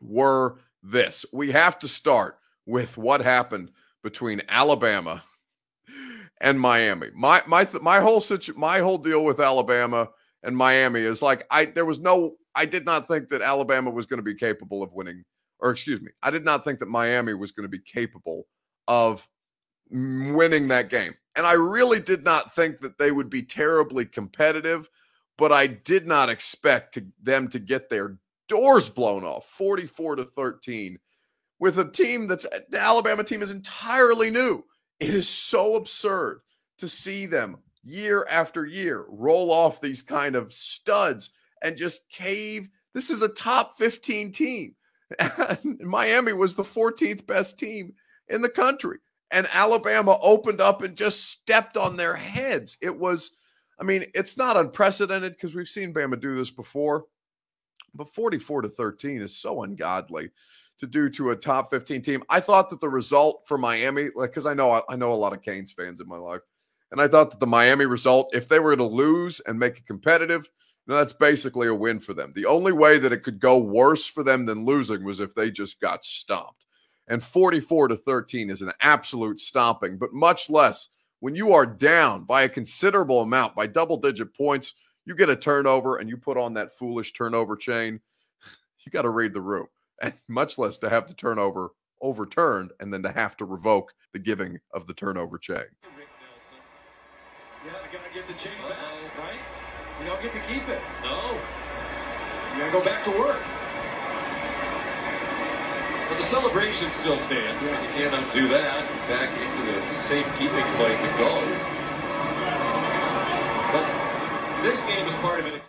were 0.00 0.58
this. 0.82 1.24
We 1.32 1.52
have 1.52 1.78
to 1.80 1.88
start 1.88 2.38
with 2.66 2.98
what 2.98 3.20
happened 3.20 3.70
between 4.02 4.42
Alabama 4.48 5.22
and 6.40 6.60
Miami. 6.60 7.08
My 7.14 7.42
my 7.46 7.68
my 7.80 8.00
whole 8.00 8.20
situ- 8.20 8.54
my 8.56 8.78
whole 8.78 8.98
deal 8.98 9.24
with 9.24 9.40
Alabama 9.40 10.08
and 10.42 10.56
Miami 10.56 11.00
is 11.00 11.22
like 11.22 11.46
I 11.50 11.66
there 11.66 11.84
was 11.84 11.98
no 11.98 12.36
I 12.54 12.64
did 12.64 12.84
not 12.84 13.08
think 13.08 13.28
that 13.28 13.42
Alabama 13.42 13.90
was 13.90 14.06
going 14.06 14.18
to 14.18 14.22
be 14.22 14.34
capable 14.34 14.82
of 14.82 14.92
winning 14.92 15.24
or 15.60 15.70
excuse 15.70 16.00
me, 16.00 16.10
I 16.22 16.30
did 16.30 16.44
not 16.44 16.64
think 16.64 16.78
that 16.80 16.86
Miami 16.86 17.34
was 17.34 17.52
going 17.52 17.64
to 17.64 17.68
be 17.68 17.80
capable 17.80 18.46
of 18.88 19.26
winning 19.90 20.68
that 20.68 20.90
game. 20.90 21.14
And 21.36 21.46
I 21.46 21.52
really 21.52 22.00
did 22.00 22.24
not 22.24 22.54
think 22.54 22.80
that 22.80 22.98
they 22.98 23.12
would 23.12 23.30
be 23.30 23.42
terribly 23.42 24.04
competitive, 24.04 24.88
but 25.38 25.52
I 25.52 25.66
did 25.66 26.06
not 26.06 26.28
expect 26.28 26.94
to, 26.94 27.06
them 27.22 27.48
to 27.48 27.58
get 27.58 27.88
their 27.88 28.18
doors 28.48 28.88
blown 28.88 29.24
off 29.24 29.46
44 29.46 30.16
to 30.16 30.24
13 30.24 30.98
with 31.58 31.78
a 31.78 31.90
team 31.90 32.26
that's 32.26 32.44
uh, 32.44 32.60
the 32.70 32.80
Alabama 32.80 33.24
team 33.24 33.42
is 33.42 33.50
entirely 33.50 34.30
new. 34.30 34.64
It 35.00 35.14
is 35.14 35.28
so 35.28 35.76
absurd 35.76 36.40
to 36.78 36.88
see 36.88 37.26
them 37.26 37.58
year 37.84 38.26
after 38.30 38.66
year 38.66 39.04
roll 39.08 39.50
off 39.50 39.80
these 39.80 40.02
kind 40.02 40.34
of 40.34 40.52
studs 40.52 41.30
and 41.62 41.76
just 41.76 42.08
cave. 42.10 42.68
This 42.94 43.10
is 43.10 43.22
a 43.22 43.28
top 43.28 43.78
15 43.78 44.32
team. 44.32 44.74
Miami 45.80 46.32
was 46.32 46.54
the 46.54 46.62
14th 46.62 47.26
best 47.26 47.58
team 47.58 47.92
in 48.28 48.42
the 48.42 48.48
country. 48.48 48.98
And 49.30 49.48
Alabama 49.52 50.18
opened 50.22 50.60
up 50.60 50.82
and 50.82 50.96
just 50.96 51.30
stepped 51.30 51.76
on 51.76 51.96
their 51.96 52.14
heads. 52.14 52.78
It 52.80 52.96
was, 52.96 53.32
I 53.80 53.84
mean, 53.84 54.06
it's 54.14 54.36
not 54.36 54.56
unprecedented 54.56 55.32
because 55.32 55.54
we've 55.54 55.68
seen 55.68 55.92
Bama 55.92 56.20
do 56.20 56.34
this 56.34 56.50
before, 56.50 57.04
but 57.94 58.12
44 58.14 58.62
to 58.62 58.68
13 58.68 59.22
is 59.22 59.36
so 59.36 59.62
ungodly 59.62 60.30
to 60.80 60.86
do 60.86 61.08
to 61.10 61.30
a 61.30 61.36
top 61.36 61.70
15 61.70 62.02
team. 62.02 62.22
I 62.28 62.40
thought 62.40 62.70
that 62.70 62.80
the 62.80 62.88
result 62.88 63.42
for 63.46 63.58
Miami, 63.58 64.08
like, 64.14 64.30
because 64.30 64.46
I 64.46 64.54
know 64.54 64.82
I 64.88 64.96
know 64.96 65.12
a 65.12 65.14
lot 65.14 65.32
of 65.32 65.42
Canes 65.42 65.72
fans 65.72 66.00
in 66.00 66.08
my 66.08 66.18
life, 66.18 66.42
and 66.92 67.00
I 67.00 67.08
thought 67.08 67.30
that 67.30 67.40
the 67.40 67.46
Miami 67.46 67.86
result, 67.86 68.34
if 68.34 68.48
they 68.48 68.58
were 68.58 68.76
to 68.76 68.84
lose 68.84 69.40
and 69.40 69.58
make 69.58 69.78
it 69.78 69.86
competitive, 69.86 70.48
you 70.86 70.92
know, 70.92 70.98
that's 70.98 71.12
basically 71.12 71.68
a 71.68 71.74
win 71.74 71.98
for 71.98 72.14
them. 72.14 72.32
The 72.34 72.46
only 72.46 72.72
way 72.72 72.98
that 72.98 73.12
it 73.12 73.22
could 73.22 73.40
go 73.40 73.58
worse 73.58 74.06
for 74.06 74.22
them 74.22 74.46
than 74.46 74.64
losing 74.64 75.04
was 75.04 75.20
if 75.20 75.34
they 75.34 75.50
just 75.50 75.80
got 75.80 76.04
stomped. 76.04 76.66
And 77.08 77.22
44 77.22 77.88
to 77.88 77.96
13 77.96 78.50
is 78.50 78.62
an 78.62 78.72
absolute 78.80 79.40
stomping, 79.40 79.96
but 79.96 80.12
much 80.12 80.50
less 80.50 80.88
when 81.20 81.34
you 81.34 81.52
are 81.52 81.66
down 81.66 82.24
by 82.24 82.42
a 82.42 82.48
considerable 82.48 83.22
amount, 83.22 83.54
by 83.54 83.66
double 83.66 83.96
digit 83.96 84.34
points, 84.34 84.74
you 85.06 85.14
get 85.14 85.28
a 85.28 85.36
turnover 85.36 85.96
and 85.96 86.08
you 86.08 86.16
put 86.16 86.36
on 86.36 86.54
that 86.54 86.76
foolish 86.78 87.12
turnover 87.12 87.56
chain. 87.56 88.00
You 88.84 88.92
got 88.92 89.02
to 89.02 89.10
read 89.10 89.34
the 89.34 89.40
room, 89.40 89.66
and 90.02 90.14
much 90.28 90.58
less 90.58 90.76
to 90.78 90.90
have 90.90 91.08
the 91.08 91.14
turnover 91.14 91.70
overturned 92.02 92.72
and 92.80 92.92
then 92.92 93.02
to 93.02 93.10
have 93.10 93.36
to 93.38 93.44
revoke 93.44 93.92
the 94.12 94.18
giving 94.18 94.58
of 94.72 94.86
the 94.86 94.94
turnover 94.94 95.38
chain. 95.38 95.64
Yeah, 97.64 97.72
you 97.72 97.98
gotta 97.98 98.14
give 98.14 98.26
the 98.28 98.34
chain 98.34 98.56
back, 98.68 99.18
right? 99.18 99.40
You 100.00 100.06
don't 100.06 100.22
get 100.22 100.32
to 100.34 100.40
keep 100.40 100.68
it. 100.68 100.80
No. 101.02 101.40
You 102.52 102.60
gotta 102.60 102.72
go 102.72 102.84
back 102.84 103.04
to 103.04 103.10
work. 103.10 103.42
But 106.08 106.18
the 106.18 106.24
celebration 106.24 106.92
still 106.92 107.18
stands. 107.18 107.62
Yeah. 107.62 107.82
You 107.82 107.88
can't 107.88 108.14
undo 108.14 108.48
that. 108.48 108.86
Back 109.08 109.36
into 109.36 109.72
the 109.72 109.94
safekeeping 109.94 110.64
place 110.76 111.00
it 111.00 111.18
goes. 111.18 111.58
But 113.72 114.62
this 114.62 114.78
game 114.86 115.06
is 115.08 115.14
part 115.14 115.40
of 115.40 115.46
it. 115.46 115.62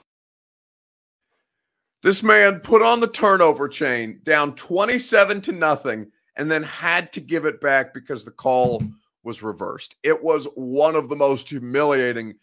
This 2.07 2.23
man 2.23 2.61
put 2.61 2.81
on 2.81 3.01
the 3.01 3.09
turnover 3.09 3.67
chain 3.67 4.21
down 4.23 4.55
27 4.55 5.41
to 5.41 5.51
nothing 5.51 6.09
and 6.37 6.49
then 6.49 6.63
had 6.63 7.11
to 7.11 7.19
give 7.19 7.43
it 7.43 7.59
back 7.59 7.93
because 7.93 8.23
the 8.23 8.31
call 8.31 8.81
was 9.25 9.43
reversed. 9.43 9.97
It 10.03 10.23
was 10.23 10.47
one 10.55 10.95
of 10.95 11.09
the 11.09 11.17
most 11.17 11.49
humiliating 11.49 12.35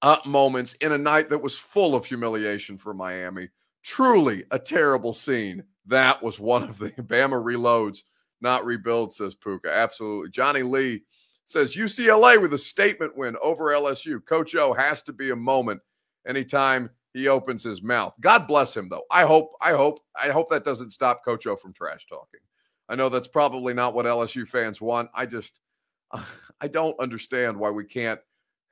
uh, 0.00 0.16
moments 0.24 0.72
in 0.80 0.92
a 0.92 0.96
night 0.96 1.28
that 1.28 1.42
was 1.42 1.58
full 1.58 1.94
of 1.94 2.06
humiliation 2.06 2.78
for 2.78 2.94
Miami. 2.94 3.50
Truly 3.82 4.44
a 4.52 4.58
terrible 4.58 5.12
scene. 5.12 5.64
That 5.84 6.22
was 6.22 6.40
one 6.40 6.62
of 6.62 6.78
the 6.78 6.90
Bama 7.02 7.44
reloads, 7.44 8.04
not 8.40 8.64
rebuild, 8.64 9.14
says 9.14 9.34
Puka. 9.34 9.70
Absolutely. 9.70 10.30
Johnny 10.30 10.62
Lee 10.62 11.02
says 11.44 11.76
UCLA 11.76 12.40
with 12.40 12.54
a 12.54 12.58
statement 12.58 13.14
win 13.18 13.36
over 13.42 13.66
LSU. 13.66 14.24
Coach 14.24 14.54
O 14.54 14.72
has 14.72 15.02
to 15.02 15.12
be 15.12 15.28
a 15.28 15.36
moment 15.36 15.82
anytime 16.26 16.88
he 17.12 17.28
opens 17.28 17.62
his 17.62 17.82
mouth. 17.82 18.14
God 18.20 18.46
bless 18.46 18.76
him, 18.76 18.88
though. 18.88 19.04
I 19.10 19.22
hope, 19.22 19.52
I 19.60 19.72
hope, 19.72 20.00
I 20.20 20.28
hope 20.28 20.50
that 20.50 20.64
doesn't 20.64 20.90
stop 20.90 21.24
Coach 21.24 21.46
O 21.46 21.56
from 21.56 21.72
trash 21.72 22.06
talking. 22.06 22.40
I 22.88 22.94
know 22.94 23.08
that's 23.08 23.28
probably 23.28 23.74
not 23.74 23.94
what 23.94 24.06
LSU 24.06 24.46
fans 24.46 24.80
want. 24.80 25.10
I 25.14 25.26
just, 25.26 25.60
I 26.60 26.68
don't 26.68 26.98
understand 27.00 27.56
why 27.56 27.70
we 27.70 27.84
can't 27.84 28.20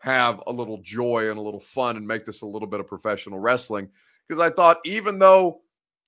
have 0.00 0.40
a 0.46 0.52
little 0.52 0.78
joy 0.82 1.28
and 1.28 1.38
a 1.38 1.42
little 1.42 1.60
fun 1.60 1.96
and 1.96 2.06
make 2.06 2.24
this 2.24 2.42
a 2.42 2.46
little 2.46 2.68
bit 2.68 2.80
of 2.80 2.86
professional 2.86 3.38
wrestling. 3.38 3.88
Because 4.28 4.40
I 4.40 4.50
thought, 4.50 4.78
even 4.84 5.18
though 5.18 5.62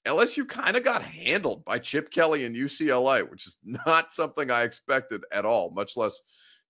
LSU 0.06 0.48
kind 0.48 0.76
of 0.76 0.84
got 0.84 1.02
handled 1.02 1.64
by 1.64 1.78
Chip 1.78 2.10
Kelly 2.10 2.44
and 2.44 2.54
UCLA, 2.54 3.28
which 3.28 3.46
is 3.46 3.56
not 3.64 4.12
something 4.12 4.50
I 4.50 4.62
expected 4.62 5.22
at 5.32 5.44
all, 5.44 5.70
much 5.70 5.96
less 5.96 6.20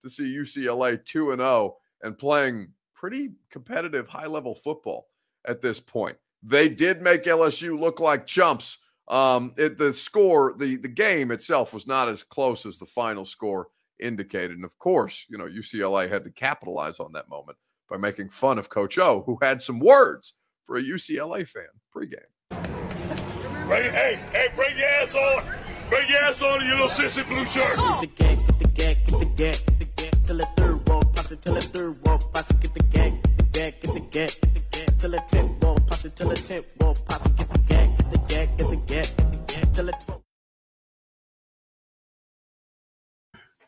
to 0.02 0.10
see 0.10 0.34
UCLA 0.34 1.04
2 1.04 1.32
and 1.32 1.40
0 1.40 1.76
and 2.02 2.16
playing 2.16 2.68
pretty 2.94 3.32
competitive 3.50 4.08
high 4.08 4.26
level 4.26 4.54
football 4.54 5.06
at 5.46 5.62
this 5.62 5.80
point. 5.80 6.16
They 6.42 6.68
did 6.68 7.02
make 7.02 7.24
LSU 7.24 7.78
look 7.78 8.00
like 8.00 8.26
chumps. 8.26 8.78
Um, 9.08 9.52
it, 9.56 9.76
the 9.76 9.92
score, 9.92 10.54
the 10.56 10.76
the 10.76 10.88
game 10.88 11.30
itself 11.30 11.72
was 11.72 11.86
not 11.86 12.08
as 12.08 12.22
close 12.22 12.64
as 12.64 12.78
the 12.78 12.86
final 12.86 13.24
score 13.24 13.68
indicated. 13.98 14.52
And 14.52 14.64
of 14.64 14.78
course, 14.78 15.26
you 15.28 15.36
know, 15.36 15.44
UCLA 15.44 16.10
had 16.10 16.24
to 16.24 16.30
capitalize 16.30 17.00
on 17.00 17.12
that 17.12 17.28
moment 17.28 17.58
by 17.88 17.96
making 17.96 18.30
fun 18.30 18.58
of 18.58 18.68
Coach 18.68 18.98
O, 18.98 19.22
who 19.26 19.38
had 19.42 19.60
some 19.60 19.80
words 19.80 20.34
for 20.64 20.76
a 20.76 20.82
UCLA 20.82 21.46
fan 21.46 21.64
pregame. 21.94 22.18
Bring, 23.66 23.92
hey, 23.92 24.18
hey, 24.32 24.48
bring 24.56 24.76
your 24.78 24.88
ass 24.88 25.14
on. 25.14 25.44
Bring 25.88 26.08
your 26.08 26.18
ass 26.20 26.40
on 26.42 26.62
in 26.62 26.68
your 26.68 26.80
little 26.80 26.88
sissy 26.88 27.26
blue 27.28 27.44
shirt. 27.44 27.76
Get 27.76 28.00
the 28.00 28.06
gag, 28.06 28.46
get 28.46 28.58
the 28.58 28.68
gag, 28.68 29.04
get 29.04 29.18
the 29.18 29.24
gag, 29.24 29.54
get 29.66 29.78
the 29.78 29.84
gag, 29.96 30.24
till 30.24 30.36
the 30.36 30.46
third 30.56 30.88
wall 30.88 31.02
pops 31.02 31.32
it, 31.32 31.42
till 31.42 31.54
the 31.54 31.60
third 31.60 32.06
wall 32.06 32.18
pops 32.18 32.50
it, 32.50 32.60
get 32.60 32.74
the 32.74 32.82
gag, 32.84 33.12
get 33.12 33.22
the 33.22 33.29
gag, 33.52 33.80
get 33.80 33.94
the 33.94 34.00
gag, 34.00 34.10
get 34.40 34.54
the 34.54 34.62
gag, 34.70 34.98
till 34.98 35.10
the 35.10 35.22
tenth 35.28 35.64
wall 35.64 35.76
pops 35.86 36.04
it, 36.04 36.16
till 36.16 36.28
the 36.28 36.36
tenth 36.36 36.66
wall 36.80 36.96
pops 37.08 37.26
it, 37.26 37.36
get 37.36 37.48
the 37.50 37.58
gag, 37.58 37.96
get 37.98 38.10
the 38.10 38.18
gag, 38.28 38.58
get 38.58 38.70
the 38.70 38.76
gag, 38.76 39.16
get 39.16 39.30
the 39.32 39.54
gag, 39.54 39.74
till. 39.74 39.90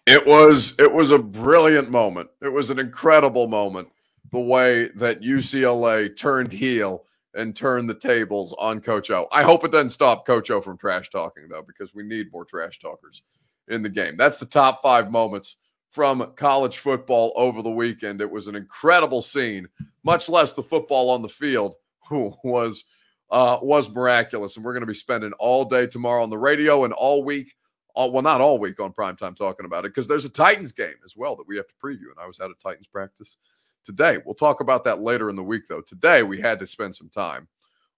It 0.06 0.26
was 0.26 0.74
it 0.78 0.92
was 0.92 1.12
a 1.12 1.18
brilliant 1.18 1.90
moment. 1.90 2.28
It 2.42 2.48
was 2.48 2.70
an 2.70 2.78
incredible 2.78 3.46
moment. 3.46 3.88
The 4.32 4.40
way 4.40 4.88
that 4.96 5.20
UCLA 5.20 6.16
turned 6.16 6.52
heel 6.52 7.04
and 7.34 7.54
turned 7.54 7.88
the 7.88 7.94
tables 7.94 8.54
on 8.58 8.80
Coach 8.80 9.10
O. 9.10 9.28
I 9.30 9.42
hope 9.42 9.64
it 9.64 9.70
doesn't 9.70 9.90
stop 9.90 10.26
Coach 10.26 10.50
O 10.50 10.60
from 10.60 10.76
trash 10.76 11.10
talking 11.10 11.48
though, 11.48 11.62
because 11.62 11.94
we 11.94 12.02
need 12.02 12.32
more 12.32 12.44
trash 12.44 12.78
talkers 12.80 13.22
in 13.68 13.82
the 13.82 13.88
game. 13.88 14.16
That's 14.16 14.38
the 14.38 14.46
top 14.46 14.82
five 14.82 15.10
moments 15.10 15.56
from 15.92 16.32
college 16.36 16.78
football 16.78 17.32
over 17.36 17.62
the 17.62 17.70
weekend. 17.70 18.20
It 18.20 18.30
was 18.30 18.48
an 18.48 18.56
incredible 18.56 19.22
scene, 19.22 19.68
much 20.02 20.28
less 20.28 20.54
the 20.54 20.62
football 20.62 21.10
on 21.10 21.22
the 21.22 21.28
field, 21.28 21.76
who 22.08 22.34
was 22.42 22.86
uh, 23.30 23.58
was 23.62 23.88
miraculous. 23.88 24.56
And 24.56 24.64
we're 24.64 24.72
going 24.74 24.82
to 24.82 24.86
be 24.86 24.94
spending 24.94 25.32
all 25.38 25.64
day 25.64 25.86
tomorrow 25.86 26.22
on 26.22 26.30
the 26.30 26.36
radio 26.36 26.84
and 26.84 26.92
all 26.92 27.22
week 27.22 27.54
all, 27.94 28.12
well, 28.12 28.22
not 28.22 28.40
all 28.40 28.58
week 28.58 28.80
on 28.80 28.92
primetime 28.92 29.36
talking 29.36 29.66
about 29.66 29.84
it 29.84 29.90
because 29.90 30.08
there's 30.08 30.24
a 30.24 30.30
Titans 30.30 30.72
game 30.72 30.94
as 31.04 31.16
well 31.16 31.36
that 31.36 31.46
we 31.46 31.56
have 31.56 31.68
to 31.68 31.74
preview. 31.82 32.10
And 32.10 32.18
I 32.20 32.26
was 32.26 32.40
at 32.40 32.50
a 32.50 32.54
Titans 32.62 32.86
practice 32.86 33.36
today. 33.84 34.18
We'll 34.24 34.34
talk 34.34 34.60
about 34.60 34.84
that 34.84 35.02
later 35.02 35.30
in 35.30 35.36
the 35.36 35.42
week, 35.42 35.64
though. 35.68 35.82
Today, 35.82 36.22
we 36.22 36.40
had 36.40 36.58
to 36.60 36.66
spend 36.66 36.94
some 36.94 37.08
time 37.08 37.48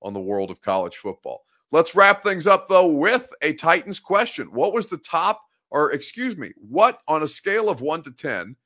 on 0.02 0.12
the 0.12 0.20
world 0.20 0.50
of 0.50 0.60
college 0.60 0.96
football. 0.96 1.44
Let's 1.70 1.94
wrap 1.94 2.22
things 2.22 2.46
up, 2.46 2.68
though, 2.68 2.92
with 2.92 3.32
a 3.42 3.52
Titans 3.54 4.00
question. 4.00 4.48
What 4.48 4.72
was 4.72 4.86
the 4.86 4.98
top, 4.98 5.42
or 5.74 5.92
excuse 5.92 6.38
me, 6.38 6.52
what 6.56 7.00
on 7.06 7.22
a 7.22 7.28
scale 7.28 7.68
of 7.68 7.82
one 7.82 8.02
to 8.04 8.10
10, 8.10 8.56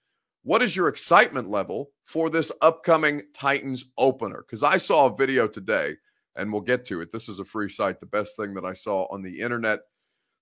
what 0.45 0.63
is 0.63 0.77
your 0.77 0.87
excitement 0.87 1.49
level 1.49 1.91
for 2.05 2.31
this 2.31 2.53
upcoming 2.63 3.23
Titans 3.35 3.87
opener? 3.99 4.45
Because 4.47 4.63
I 4.63 4.79
saw 4.79 5.07
a 5.07 5.17
video 5.17 5.49
today, 5.49 5.97
and 6.37 6.53
we'll 6.53 6.63
get 6.63 6.87
to 6.87 7.01
it. 7.01 7.11
This 7.11 7.29
is 7.29 7.41
a 7.41 7.45
free 7.45 7.69
site, 7.69 7.99
the 7.99 8.07
best 8.07 8.37
thing 8.37 8.55
that 8.55 8.65
I 8.65 8.75
saw 8.75 9.07
on 9.11 9.23
the 9.23 9.41
internet 9.41 9.81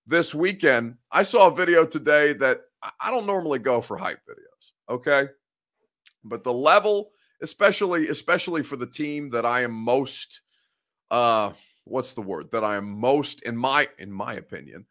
this 0.07 0.35
weekend, 0.35 0.95
I 1.11 1.23
saw 1.23 1.49
a 1.49 1.55
video 1.55 1.85
today 1.85 2.33
that 2.35 2.61
I 3.01 3.11
don't 3.11 3.27
normally 3.27 3.59
go 3.59 3.81
for 3.81 3.97
hype 3.97 4.21
videos, 4.29 4.95
okay? 4.95 5.31
But 6.25 6.45
the 6.45 6.53
level, 6.53 7.11
especially 7.43 8.09
especially 8.09 8.63
for 8.63 8.77
the 8.77 8.87
team 8.87 9.31
that 9.31 9.45
I 9.45 9.63
am 9.63 9.73
most 9.73 10.43
uh 11.11 11.53
what's 11.85 12.13
the 12.13 12.23
word? 12.23 12.51
That 12.53 12.65
I 12.65 12.77
am 12.77 13.01
most 13.01 13.43
in 13.43 13.57
my 13.57 13.89
in 13.99 14.13
my 14.13 14.35
opinion, 14.35 14.87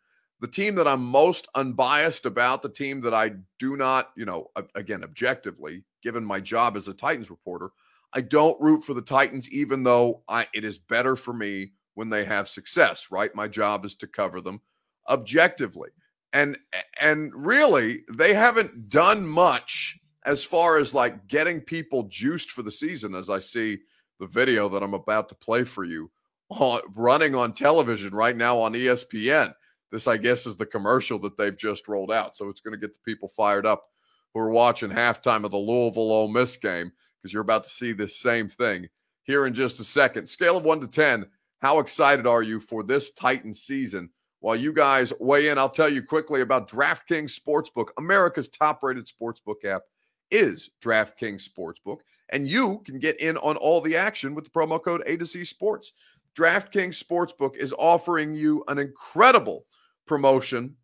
the 0.45 0.51
team 0.51 0.75
that 0.75 0.87
I'm 0.87 1.03
most 1.03 1.47
unbiased 1.55 2.27
about, 2.27 2.61
the 2.61 2.69
team 2.69 3.01
that 3.01 3.15
I 3.15 3.31
do 3.57 3.75
not, 3.75 4.11
you 4.15 4.25
know, 4.25 4.51
again, 4.75 5.03
objectively, 5.03 5.83
given 6.03 6.23
my 6.23 6.39
job 6.39 6.77
as 6.77 6.87
a 6.87 6.93
Titans 6.93 7.31
reporter, 7.31 7.71
I 8.13 8.21
don't 8.21 8.61
root 8.61 8.83
for 8.83 8.93
the 8.93 9.01
Titans 9.01 9.49
even 9.49 9.81
though 9.81 10.21
I 10.29 10.45
it 10.53 10.63
is 10.63 10.77
better 10.77 11.15
for 11.15 11.33
me 11.33 11.71
when 11.95 12.11
they 12.11 12.25
have 12.25 12.47
success, 12.47 13.07
right? 13.09 13.33
My 13.33 13.47
job 13.47 13.85
is 13.85 13.95
to 13.95 14.07
cover 14.07 14.39
them 14.39 14.61
objectively. 15.09 15.89
And 16.31 16.59
and 17.01 17.31
really, 17.33 18.03
they 18.13 18.35
haven't 18.35 18.87
done 18.87 19.25
much 19.25 19.97
as 20.27 20.43
far 20.43 20.77
as 20.77 20.93
like 20.93 21.25
getting 21.25 21.59
people 21.59 22.03
juiced 22.03 22.51
for 22.51 22.61
the 22.61 22.71
season 22.71 23.15
as 23.15 23.31
I 23.31 23.39
see 23.39 23.79
the 24.19 24.27
video 24.27 24.69
that 24.69 24.83
I'm 24.83 24.93
about 24.93 25.27
to 25.29 25.35
play 25.35 25.63
for 25.63 25.85
you 25.85 26.11
on, 26.49 26.81
running 26.93 27.33
on 27.33 27.53
television 27.53 28.13
right 28.13 28.37
now 28.37 28.59
on 28.59 28.73
ESPN. 28.73 29.55
This, 29.95 30.07
I 30.07 30.17
guess, 30.17 30.45
is 30.45 30.57
the 30.57 30.65
commercial 30.65 31.17
that 31.19 31.37
they've 31.37 31.55
just 31.55 31.87
rolled 31.87 32.11
out. 32.11 32.35
So 32.35 32.49
it's 32.49 32.59
going 32.59 32.73
to 32.73 32.77
get 32.77 32.93
the 32.93 32.99
people 33.05 33.29
fired 33.29 33.65
up 33.65 33.85
who 34.33 34.41
are 34.41 34.51
watching 34.51 34.89
halftime 34.89 35.45
of 35.45 35.51
the 35.51 35.57
Louisville 35.57 36.11
Ole 36.11 36.27
Miss 36.27 36.57
game 36.57 36.91
because 37.17 37.31
you're 37.31 37.41
about 37.41 37.63
to 37.63 37.69
see 37.69 37.93
this 37.93 38.19
same 38.19 38.49
thing 38.49 38.89
here 39.23 39.45
in 39.45 39.53
just 39.53 39.79
a 39.79 39.85
second. 39.85 40.27
Scale 40.27 40.57
of 40.57 40.65
one 40.65 40.81
to 40.81 40.87
10, 40.87 41.25
how 41.59 41.79
excited 41.79 42.27
are 42.27 42.43
you 42.43 42.59
for 42.59 42.83
this 42.83 43.13
Titan 43.13 43.53
season? 43.53 44.09
While 44.41 44.57
you 44.57 44.73
guys 44.73 45.13
weigh 45.21 45.47
in, 45.47 45.57
I'll 45.57 45.69
tell 45.69 45.87
you 45.87 46.03
quickly 46.03 46.41
about 46.41 46.69
DraftKings 46.69 47.39
Sportsbook, 47.39 47.87
America's 47.97 48.49
top 48.49 48.83
rated 48.83 49.07
sportsbook 49.07 49.63
app 49.63 49.83
is 50.29 50.71
DraftKings 50.83 51.47
Sportsbook, 51.47 51.99
and 52.33 52.49
you 52.49 52.81
can 52.85 52.99
get 52.99 53.17
in 53.21 53.37
on 53.37 53.55
all 53.55 53.79
the 53.79 53.95
action 53.95 54.35
with 54.35 54.43
the 54.43 54.49
promo 54.49 54.83
code 54.83 55.03
A 55.05 55.15
to 55.15 55.25
Z 55.25 55.45
Sports. 55.45 55.93
DraftKings 56.37 57.01
Sportsbook 57.01 57.55
is 57.55 57.73
offering 57.77 58.35
you 58.35 58.61
an 58.67 58.77
incredible 58.77 59.65
promotion 60.05 60.75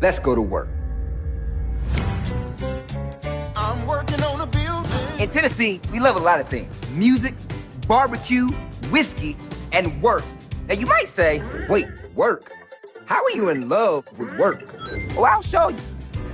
Let's 0.00 0.18
go 0.18 0.34
to 0.34 0.42
work. 0.42 0.68
I'm 3.56 3.86
working 3.86 4.22
on 4.22 4.40
a 4.40 4.46
building. 4.46 5.20
in 5.20 5.30
tennessee 5.30 5.80
we 5.92 6.00
love 6.00 6.16
a 6.16 6.20
lot 6.20 6.40
of 6.40 6.48
things. 6.48 6.74
Music 6.90 7.34
barbecue 7.86 8.48
whiskey 8.90 9.36
and 9.72 10.02
work. 10.02 10.24
Now 10.68 10.74
you 10.74 10.86
might 10.86 11.08
say 11.08 11.42
wait 11.68 11.86
work? 12.14 12.52
How 13.06 13.24
are 13.24 13.30
you 13.32 13.48
in 13.48 13.68
love 13.68 14.04
with 14.18 14.36
work? 14.38 14.64
Well 15.16 15.24
i'll 15.24 15.42
show 15.42 15.68
you. 15.68 15.78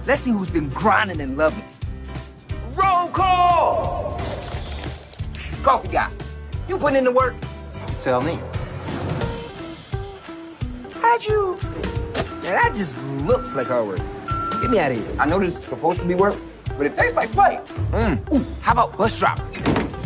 Let's 0.07 0.23
see 0.23 0.31
who's 0.31 0.51
been 0.51 0.69
grinding 0.71 1.21
and 1.21 1.37
loving. 1.37 1.65
Roll 2.75 3.09
call 3.09 4.21
coffee 5.67 5.89
guy 5.89 6.09
you 6.69 6.79
putting 6.79 6.97
in 6.99 7.03
the 7.05 7.11
work 7.11 7.35
Tell 8.01 8.21
me. 8.21 8.39
How'd 11.01 11.25
you? 11.25 11.59
Man, 12.43 12.53
that 12.55 12.73
just 12.77 13.03
looks 13.23 13.55
like 13.57 13.67
hard 13.67 13.89
work. 13.89 13.99
Get 14.61 14.71
me 14.71 14.79
out 14.79 14.93
of 14.93 14.99
here. 14.99 15.17
I 15.19 15.27
know 15.27 15.41
this 15.41 15.59
is 15.59 15.65
supposed 15.65 15.99
to 16.01 16.07
be 16.07 16.15
work, 16.15 16.37
but 16.77 16.87
it 16.87 16.95
tastes 16.95 17.17
like 17.17 17.33
play. 17.33 17.59
Mm. 17.91 18.33
Ooh, 18.33 18.45
how 18.61 18.73
about 18.73 18.97
bus 18.97 19.19
drop? 19.19 19.39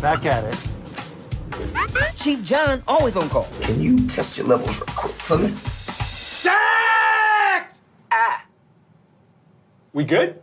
Back 0.01 0.25
at 0.25 0.45
it. 0.45 2.17
Chief 2.17 2.43
John, 2.43 2.83
always 2.89 3.17
on 3.17 3.29
call. 3.29 3.49
Can 3.61 3.81
you 3.83 4.07
test 4.07 4.39
your 4.39 4.47
levels 4.47 4.79
real 4.79 4.87
quick 4.97 5.15
for 5.17 5.37
me? 5.37 5.55
Sacked! 6.15 7.81
Ah, 8.13 8.45
We 9.93 10.05
good? 10.05 10.41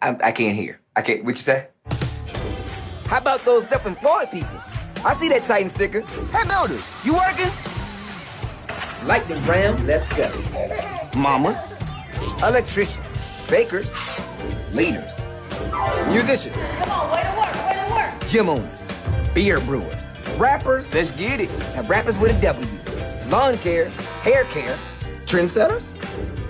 I, 0.00 0.16
I 0.22 0.32
can't 0.32 0.56
hear. 0.56 0.80
I 0.94 1.02
can't. 1.02 1.24
What 1.24 1.34
you 1.36 1.42
say? 1.42 1.68
How 3.06 3.18
about 3.18 3.40
those 3.42 3.68
self-employed 3.68 4.32
people? 4.32 4.60
I 5.04 5.14
see 5.14 5.28
that 5.28 5.44
Titan 5.44 5.68
sticker. 5.68 6.00
Hey, 6.00 6.48
builders, 6.48 6.82
you 7.04 7.14
working? 7.14 7.50
Lightning 9.06 9.40
Ram, 9.44 9.86
let's 9.86 10.08
go. 10.08 10.28
Mamas, 11.14 11.56
electricians, 12.42 13.06
bakers, 13.48 13.88
leaders, 14.72 15.20
musicians. 16.08 16.56
Come 16.78 16.90
on, 16.90 17.12
way 17.12 17.22
to 17.22 17.34
work, 17.38 17.54
way 17.54 17.86
to 17.86 17.94
work. 17.94 18.28
gym 18.28 18.48
owners, 18.48 18.80
beer 19.32 19.60
brewers, 19.60 20.04
rappers, 20.36 20.92
let's 20.92 21.12
get 21.12 21.40
it, 21.40 21.50
and 21.76 21.88
rappers 21.88 22.18
with 22.18 22.36
a 22.36 22.40
W, 22.40 22.68
lawn 23.30 23.56
care, 23.58 23.88
hair 24.22 24.42
care, 24.46 24.76
trendsetters, 25.26 25.84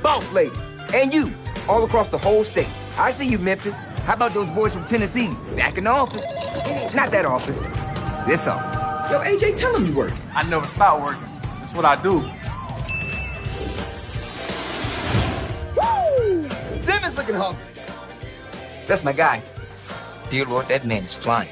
boss 0.03 0.33
ladies, 0.33 0.57
and 0.95 1.13
you, 1.13 1.35
all 1.69 1.85
across 1.85 2.09
the 2.09 2.17
whole 2.19 2.45
state. 2.45 2.69
I 2.97 3.13
see 3.13 3.29
you, 3.29 3.39
Memphis. 3.39 3.77
How 4.07 4.15
about 4.15 4.33
those 4.35 4.49
boys 4.51 4.73
from 4.73 4.85
Tennessee, 4.85 5.37
back 5.57 5.79
in 5.79 5.83
the 5.83 5.91
office? 5.91 6.23
Not 6.95 7.11
that 7.11 7.25
office, 7.27 7.59
this 8.25 8.47
office. 8.47 9.11
Yo, 9.11 9.19
AJ, 9.19 9.59
tell 9.59 9.73
them 9.73 9.85
you 9.85 9.97
work. 9.97 10.13
I 10.33 10.49
never 10.49 10.65
stop 10.69 11.03
working. 11.03 11.29
That's 11.59 11.75
what 11.75 11.85
I 11.85 12.01
do. 12.01 12.19
Woo! 15.75 16.49
Simmons 16.85 17.17
looking 17.17 17.35
hungry. 17.35 17.61
That's 18.87 19.03
my 19.03 19.13
guy. 19.13 19.43
Dear 20.31 20.45
Lord, 20.45 20.69
that 20.69 20.87
man 20.87 21.03
is 21.03 21.17
flying. 21.17 21.51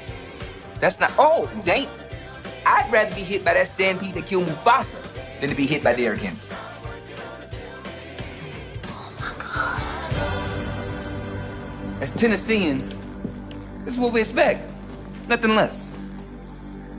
That's 0.79 0.97
not. 0.97 1.11
Oh, 1.17 1.51
dang. 1.65 1.89
I'd 2.65 2.89
rather 2.89 3.13
be 3.13 3.21
hit 3.23 3.43
by 3.43 3.55
that 3.55 3.67
stampede 3.67 4.13
that 4.13 4.27
killed 4.27 4.45
Mufasa 4.47 5.01
than 5.41 5.49
to 5.49 5.55
be 5.57 5.65
hit 5.65 5.83
by 5.83 5.93
Derrick 5.93 6.21
Henry. 6.21 6.39
As 12.01 12.11
Tennesseans, 12.11 12.97
this 13.85 13.93
is 13.93 13.99
what 13.99 14.11
we 14.11 14.19
expect. 14.19 14.69
Nothing 15.27 15.55
less. 15.55 15.89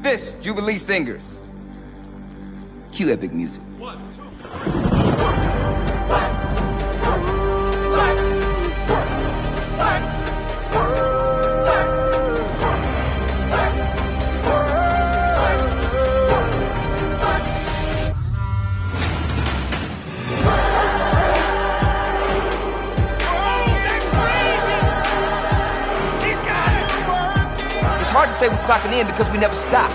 This, 0.01 0.35
Jubilee 0.41 0.79
Singers. 0.79 1.41
Cue 2.93 3.13
epic 3.13 3.33
music. 3.33 3.63
It's 3.79 4.17
hard 4.17 5.16
to 5.16 5.16
say 28.37 28.49
we're 28.49 28.57
clocking 28.57 28.93
in 28.93 29.07
because 29.07 29.31
we 29.31 29.39
never 29.39 29.55
stop. 29.55 29.91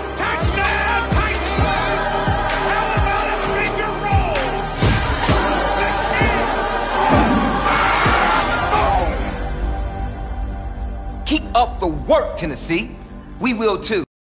Keep 11.24 11.44
up 11.54 11.78
the 11.78 11.86
work, 11.86 12.36
Tennessee. 12.36 12.96
We 13.38 13.54
will 13.54 13.78
too. 13.78 14.04